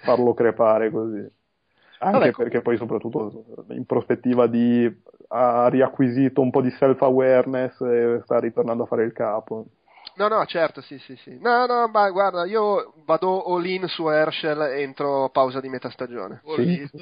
farlo 0.02 0.34
crepare 0.34 0.92
così. 0.92 1.40
Anche 2.04 2.18
Vabbè, 2.18 2.32
perché 2.32 2.62
poi 2.62 2.78
soprattutto 2.78 3.66
in 3.70 3.86
prospettiva 3.86 4.48
di 4.48 4.92
ha 5.34 5.68
riacquisito 5.70 6.42
un 6.42 6.50
po' 6.50 6.62
di 6.62 6.72
self-awareness 6.72 7.80
e 7.82 8.22
sta 8.24 8.40
ritornando 8.40 8.84
a 8.84 8.86
fare 8.88 9.04
il 9.04 9.14
capo. 9.14 9.66
No, 10.16 10.28
no, 10.28 10.46
certo, 10.46 10.82
sì, 10.82 10.98
sì, 11.00 11.16
sì. 11.16 11.38
No, 11.40 11.66
no, 11.66 11.88
ma 11.88 12.10
guarda, 12.10 12.46
io 12.46 12.94
vado 13.06 13.44
all 13.44 13.66
in 13.66 13.88
su 13.88 14.10
Herschel 14.10 14.60
entro 14.80 15.30
pausa 15.30 15.62
di 15.62 15.70
metà 15.70 15.90
stagione. 15.90 16.42
Sì, 16.56 16.86
sì, 16.92 16.98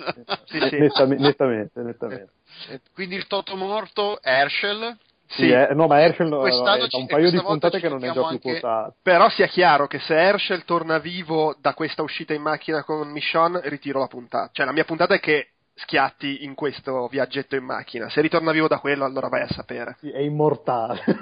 sì. 0.46 0.60
Nettamente, 0.60 1.24
nettamente, 1.24 1.82
nettamente. 1.82 2.32
Quindi 2.94 3.16
il 3.16 3.26
toto 3.26 3.56
morto, 3.56 4.22
Herschel, 4.22 4.96
sì, 5.30 5.44
sì 5.44 5.52
eh, 5.52 5.70
no, 5.74 5.86
ma 5.86 6.02
Herschel 6.02 6.28
è 6.28 6.32
da 6.32 6.98
un 6.98 7.06
paio 7.06 7.30
di 7.30 7.39
puntate 7.39 7.80
che 7.80 7.88
non 7.88 8.04
è 8.04 8.12
già 8.12 8.28
più 8.28 8.39
quotato. 8.39 8.96
Però 9.04 9.30
sia 9.30 9.48
chiaro 9.48 9.86
che 9.86 10.00
se 10.00 10.15
Herschel 10.15 10.65
torna 10.65 10.98
vivo 10.98 11.56
da 11.60 11.76
questa 11.76 12.02
uscita 12.02 12.34
in 12.34 12.42
macchina 12.42 12.84
con 12.84 13.12
Michonne, 13.12 13.62
ritiro 13.65 14.00
la 14.00 14.08
puntata. 14.08 14.50
Cioè, 14.52 14.65
la 14.65 14.72
mia 14.72 14.86
puntata 14.86 15.13
è 15.13 15.20
che 15.20 15.52
schiatti 15.76 16.44
in 16.44 16.56
questo 16.56 17.08
viaggetto 17.08 17.56
in 17.56 17.63
macchina. 17.63 18.10
Se 18.10 18.22
ritorna 18.22 18.52
vivo 18.52 18.68
da 18.68 18.80
quello, 18.80 19.06
allora 19.06 19.30
vai 19.30 19.42
a 19.42 19.48
sapere. 19.48 19.98
Sì, 20.00 20.10
è 20.10 20.20
immortale. 20.20 21.04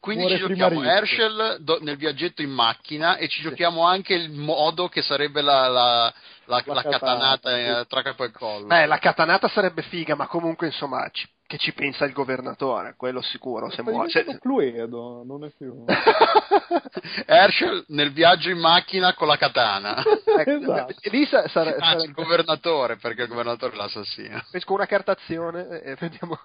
Quindi 0.00 0.22
Muore 0.22 0.38
ci 0.38 0.46
giochiamo 0.46 0.82
Herschel 0.82 1.56
do, 1.60 1.78
nel 1.80 1.96
viaggetto 1.96 2.42
in 2.42 2.50
macchina 2.50 3.16
e 3.16 3.28
ci 3.28 3.40
sì. 3.40 3.48
giochiamo 3.48 3.84
anche 3.84 4.14
il 4.14 4.30
modo 4.30 4.88
che 4.88 5.02
sarebbe 5.02 5.42
la, 5.42 5.68
la, 5.68 6.14
la, 6.52 6.62
la, 6.66 6.74
la 6.74 6.82
catanata 6.82 7.56
eh, 7.56 7.86
tra 7.86 8.02
capo 8.02 8.24
e 8.24 8.30
collo. 8.30 8.66
Beh, 8.66 8.86
la 8.86 8.98
catanata 8.98 9.48
sarebbe 9.48 9.82
figa, 9.82 10.14
ma 10.14 10.26
comunque 10.26 10.66
insomma 10.66 11.08
ci, 11.10 11.26
che 11.46 11.58
ci 11.58 11.72
pensa 11.72 12.04
il 12.04 12.12
governatore, 12.12 12.94
quello 12.96 13.22
sicuro. 13.22 13.70
Se 13.70 13.82
muore, 13.82 14.10
se... 14.10 14.24
Cluedo, 14.38 15.22
non 15.24 15.44
è 15.44 15.50
più. 15.56 15.84
Herschel 17.26 17.84
nel 17.88 18.12
viaggio 18.12 18.50
in 18.50 18.58
macchina 18.58 19.14
con 19.14 19.26
la 19.26 19.36
katana. 19.36 20.02
esatto. 20.44 20.94
Lì 21.10 21.26
sa- 21.26 21.48
sare- 21.48 21.76
ah, 21.76 21.84
sarebbe... 21.84 22.04
il 22.04 22.12
governatore, 22.12 22.96
perché 22.96 23.22
il 23.22 23.28
governatore 23.28 23.72
è 23.72 23.76
l'assassino. 23.76 24.42
Pesco 24.50 24.74
una 24.74 24.86
cartazione 24.86 25.80
e 25.80 25.94
vediamo. 25.96 26.38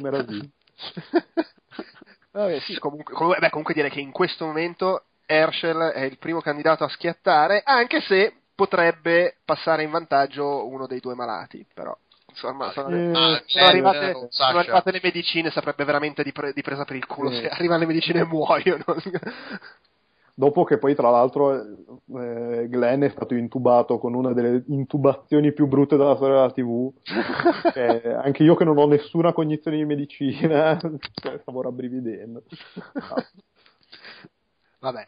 Meraviglia. 0.00 0.48
Vabbè, 2.30 2.60
sì, 2.60 2.78
comunque, 2.78 3.14
comunque, 3.14 3.40
beh, 3.40 3.50
comunque 3.50 3.74
direi 3.74 3.90
che 3.90 4.00
in 4.00 4.12
questo 4.12 4.44
momento 4.44 5.04
Herschel 5.26 5.92
è 5.92 6.02
il 6.02 6.18
primo 6.18 6.40
candidato 6.40 6.84
a 6.84 6.88
schiattare, 6.88 7.62
anche 7.64 8.00
se 8.00 8.37
potrebbe 8.58 9.36
passare 9.44 9.84
in 9.84 9.90
vantaggio 9.90 10.66
uno 10.66 10.88
dei 10.88 10.98
due 10.98 11.14
malati, 11.14 11.64
però 11.72 11.96
insomma 12.28 12.72
sono, 12.72 12.88
Eh, 12.88 13.12
sono 13.46 13.64
ah, 13.64 13.68
arrivate, 13.68 14.10
eh, 14.10 14.26
sono 14.30 14.58
arrivate 14.58 14.90
le 14.90 15.00
medicine, 15.00 15.50
saprebbe 15.52 15.84
veramente 15.84 16.24
di, 16.24 16.32
pre- 16.32 16.52
di 16.52 16.60
presa 16.60 16.84
per 16.84 16.96
il 16.96 17.06
culo, 17.06 17.30
se 17.30 17.48
arrivano 17.48 17.78
le 17.78 17.86
medicine 17.86 18.24
muoiono. 18.24 18.82
Dopo 20.34 20.64
che 20.64 20.78
poi, 20.78 20.96
tra 20.96 21.08
l'altro, 21.08 21.52
eh, 21.54 22.66
Glenn 22.68 23.04
è 23.04 23.10
stato 23.10 23.34
intubato 23.34 23.98
con 23.98 24.14
una 24.14 24.32
delle 24.32 24.64
intubazioni 24.66 25.52
più 25.52 25.68
brutte 25.68 25.96
della 25.96 26.16
storia 26.16 26.34
della 26.36 26.50
TV. 26.50 26.92
Anche 28.24 28.42
io 28.42 28.56
che 28.56 28.64
non 28.64 28.76
ho 28.78 28.86
nessuna 28.86 29.32
cognizione 29.32 29.76
di 29.76 29.84
medicina, 29.84 30.76
stavo 31.42 31.62
rabbrividendo. 31.62 32.42
Ah, 32.94 33.24
Vabbè, 34.80 35.04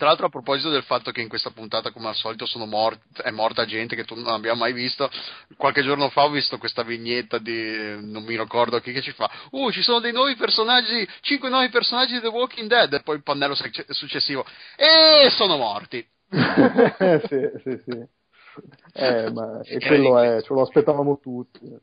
Tra 0.00 0.08
l'altro, 0.08 0.28
a 0.28 0.30
proposito 0.30 0.70
del 0.70 0.84
fatto 0.84 1.10
che 1.10 1.20
in 1.20 1.28
questa 1.28 1.50
puntata, 1.50 1.90
come 1.90 2.08
al 2.08 2.14
solito, 2.14 2.46
sono 2.46 2.64
mort- 2.64 3.20
è 3.20 3.30
morta 3.30 3.66
gente 3.66 3.94
che 3.94 4.04
tu 4.04 4.14
non 4.14 4.28
abbiamo 4.28 4.60
mai 4.60 4.72
visto, 4.72 5.10
qualche 5.58 5.82
giorno 5.82 6.08
fa 6.08 6.24
ho 6.24 6.30
visto 6.30 6.56
questa 6.56 6.82
vignetta 6.82 7.36
di 7.36 8.00
non 8.00 8.24
mi 8.24 8.34
ricordo 8.34 8.80
chi 8.80 8.92
che 8.92 9.02
ci 9.02 9.12
fa. 9.12 9.30
Uh, 9.50 9.70
ci 9.70 9.82
sono 9.82 10.00
dei 10.00 10.12
nuovi 10.12 10.36
personaggi, 10.36 11.06
cinque 11.20 11.50
nuovi 11.50 11.68
personaggi 11.68 12.14
di 12.14 12.20
The 12.20 12.28
Walking 12.28 12.66
Dead, 12.66 12.90
e 12.94 13.02
poi 13.02 13.16
il 13.16 13.22
pannello 13.22 13.54
suc- 13.54 13.92
successivo. 13.92 14.42
E 14.74 15.28
sono 15.32 15.58
morti. 15.58 15.98
sì, 16.30 17.50
sì, 17.62 17.82
sì. 17.84 18.08
Eh, 18.94 19.30
ma 19.32 19.60
e 19.68 19.80
quello 19.80 20.18
è, 20.18 20.40
ce 20.40 20.54
lo 20.54 20.62
aspettavamo 20.62 21.18
tutti. 21.18 21.78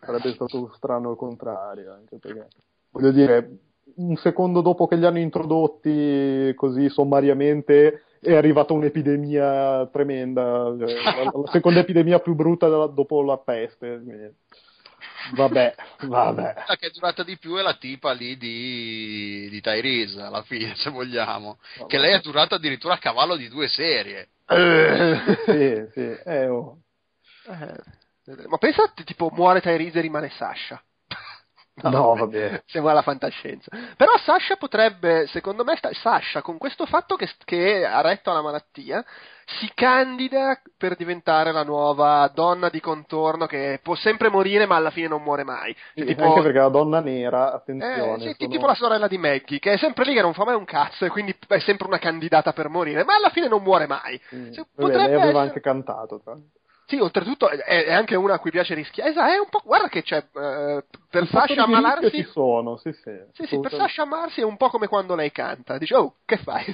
Sarebbe 0.00 0.32
stato 0.32 0.72
strano 0.76 1.10
il 1.10 1.18
contrario, 1.18 1.92
anche 1.92 2.16
perché, 2.18 2.48
voglio 2.90 3.10
dire, 3.10 3.50
un 3.96 4.16
secondo 4.16 4.60
dopo 4.60 4.86
che 4.86 4.96
li 4.96 5.06
hanno 5.06 5.18
introdotti 5.18 6.52
così 6.54 6.88
sommariamente 6.88 8.04
è 8.20 8.34
arrivata 8.34 8.72
un'epidemia 8.72 9.86
tremenda, 9.92 10.74
cioè, 10.78 11.02
la, 11.02 11.24
la 11.24 11.50
seconda 11.50 11.80
epidemia 11.80 12.20
più 12.20 12.34
brutta 12.34 12.68
della- 12.68 12.86
dopo 12.86 13.22
la 13.22 13.36
peste. 13.38 14.34
Vabbè, 15.34 15.74
vabbè. 16.02 16.54
La 16.66 16.76
che 16.76 16.88
è 16.88 16.90
durata 16.90 17.22
di 17.22 17.38
più 17.38 17.56
è 17.56 17.62
la 17.62 17.74
tipa 17.74 18.12
lì 18.12 18.36
di, 18.36 19.48
di 19.50 19.60
Tyrese, 19.60 20.20
alla 20.20 20.42
fine, 20.42 20.74
se 20.76 20.90
vogliamo. 20.90 21.58
Che 21.86 21.98
lei 21.98 22.14
è 22.14 22.20
durata 22.20 22.56
addirittura 22.56 22.94
a 22.94 22.98
cavallo 22.98 23.36
di 23.36 23.48
due 23.48 23.68
serie. 23.68 24.28
Sì, 25.44 25.86
sì, 25.92 26.16
eh, 26.24 26.48
oh. 26.48 26.78
Eh, 27.46 28.46
ma 28.48 28.58
pensa, 28.58 28.92
tipo, 29.04 29.30
muore 29.32 29.60
Tyrese 29.60 29.98
e 29.98 30.02
rimane 30.02 30.30
Sasha. 30.30 30.82
No, 31.82 32.14
vabbè. 32.14 32.62
Sembra 32.66 32.92
la 32.92 33.02
fantascienza. 33.02 33.68
Però 33.96 34.16
Sasha 34.18 34.54
potrebbe, 34.56 35.26
secondo 35.26 35.64
me, 35.64 35.74
sta- 35.76 35.92
Sasha 35.92 36.40
con 36.40 36.56
questo 36.56 36.86
fatto 36.86 37.16
che, 37.16 37.28
che 37.44 37.84
ha 37.84 38.00
retto 38.00 38.30
alla 38.30 38.42
malattia, 38.42 39.04
si 39.58 39.70
candida 39.74 40.60
per 40.78 40.94
diventare 40.94 41.50
la 41.52 41.64
nuova 41.64 42.30
donna 42.32 42.68
di 42.68 42.80
contorno 42.80 43.46
che 43.46 43.80
può 43.82 43.94
sempre 43.96 44.30
morire 44.30 44.66
ma 44.66 44.76
alla 44.76 44.90
fine 44.90 45.08
non 45.08 45.22
muore 45.22 45.42
mai. 45.44 45.74
Cioè, 45.94 46.06
tipo, 46.06 46.22
Anche 46.24 46.42
perché 46.42 46.58
la 46.58 46.68
donna 46.68 47.00
nera, 47.00 47.50
eh, 47.52 47.56
attenzione, 47.56 48.18
sì, 48.20 48.34
sono- 48.38 48.50
tipo 48.50 48.66
la 48.66 48.74
sorella 48.74 49.08
di 49.08 49.18
Maggie, 49.18 49.58
che 49.58 49.72
è 49.72 49.76
sempre 49.76 50.04
lì 50.04 50.14
che 50.14 50.22
non 50.22 50.32
fa 50.32 50.44
mai 50.44 50.54
un 50.54 50.64
cazzo 50.64 51.04
e 51.04 51.08
quindi 51.10 51.36
è 51.48 51.58
sempre 51.58 51.88
una 51.88 51.98
candidata 51.98 52.52
per 52.52 52.68
morire, 52.68 53.04
ma 53.04 53.16
alla 53.16 53.30
fine 53.30 53.48
non 53.48 53.62
muore 53.62 53.86
mai. 53.86 54.18
Sì. 54.28 54.52
Cioè, 54.52 54.64
Vabbè, 54.76 54.92
lei 54.94 55.04
aveva 55.06 55.22
essere- 55.24 55.38
anche 55.38 55.60
cantato, 55.60 56.20
tra. 56.22 56.36
Sì, 56.86 56.98
oltretutto 56.98 57.48
è, 57.48 57.56
è 57.84 57.92
anche 57.92 58.14
una 58.14 58.34
a 58.34 58.38
cui 58.38 58.50
piace 58.50 58.74
rischiare. 58.74 59.10
Esatto, 59.10 59.32
è 59.32 59.38
un 59.38 59.48
po'. 59.48 59.62
Guarda 59.64 59.88
che 59.88 60.02
c'è. 60.02 60.18
eh, 60.18 60.84
per 61.10 61.22
Un 61.22 61.28
Sasha 61.28 61.62
ammalarsi. 61.62 62.10
ci 62.10 62.24
sono, 62.24 62.76
sì, 62.76 62.92
sì. 62.92 63.10
Sì, 63.32 63.46
sì, 63.46 63.58
per. 63.60 63.72
Sasha 63.72 64.02
ammarsi 64.02 64.40
è 64.40 64.44
un 64.44 64.56
po' 64.56 64.68
come 64.68 64.86
quando 64.86 65.14
lei 65.14 65.32
canta. 65.32 65.78
Dice, 65.78 65.94
oh, 65.94 66.16
che 66.24 66.36
fai? 66.36 66.64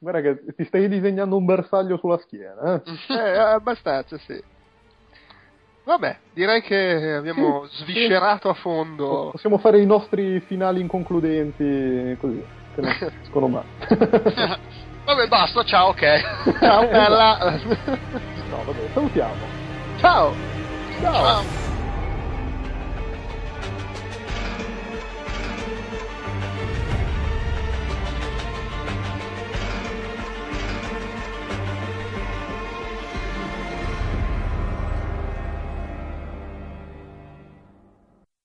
Guarda 0.00 0.20
che 0.20 0.44
ti 0.54 0.64
stai 0.66 0.86
disegnando 0.88 1.36
un 1.36 1.46
bersaglio 1.46 1.96
sulla 1.96 2.18
schiena, 2.18 2.74
eh? 2.74 2.82
eh, 3.14 3.38
abbastanza, 3.38 4.18
sì. 4.18 4.38
Vabbè, 5.84 6.18
direi 6.34 6.60
che 6.60 7.14
abbiamo 7.14 7.66
Sì, 7.68 7.84
sviscerato 7.84 8.50
a 8.50 8.54
fondo. 8.54 9.30
Possiamo 9.30 9.56
fare 9.56 9.80
i 9.80 9.86
nostri 9.86 10.40
finali 10.40 10.82
inconcludenti 10.82 12.14
così, 12.20 12.44
che 12.74 12.80
non 12.82 12.94
escono 13.22 13.48
mai. 13.48 13.64
Vabbè, 15.08 15.26
basta, 15.26 15.62
ciao, 15.64 15.88
ok. 15.88 16.58
Ciao, 16.60 16.84
bella. 16.92 17.38
no, 18.50 18.62
vabbè, 18.62 18.90
salutiamo. 18.92 19.48
Ciao. 19.96 20.36
Ciao. 21.00 21.12
Ciao. 21.14 21.67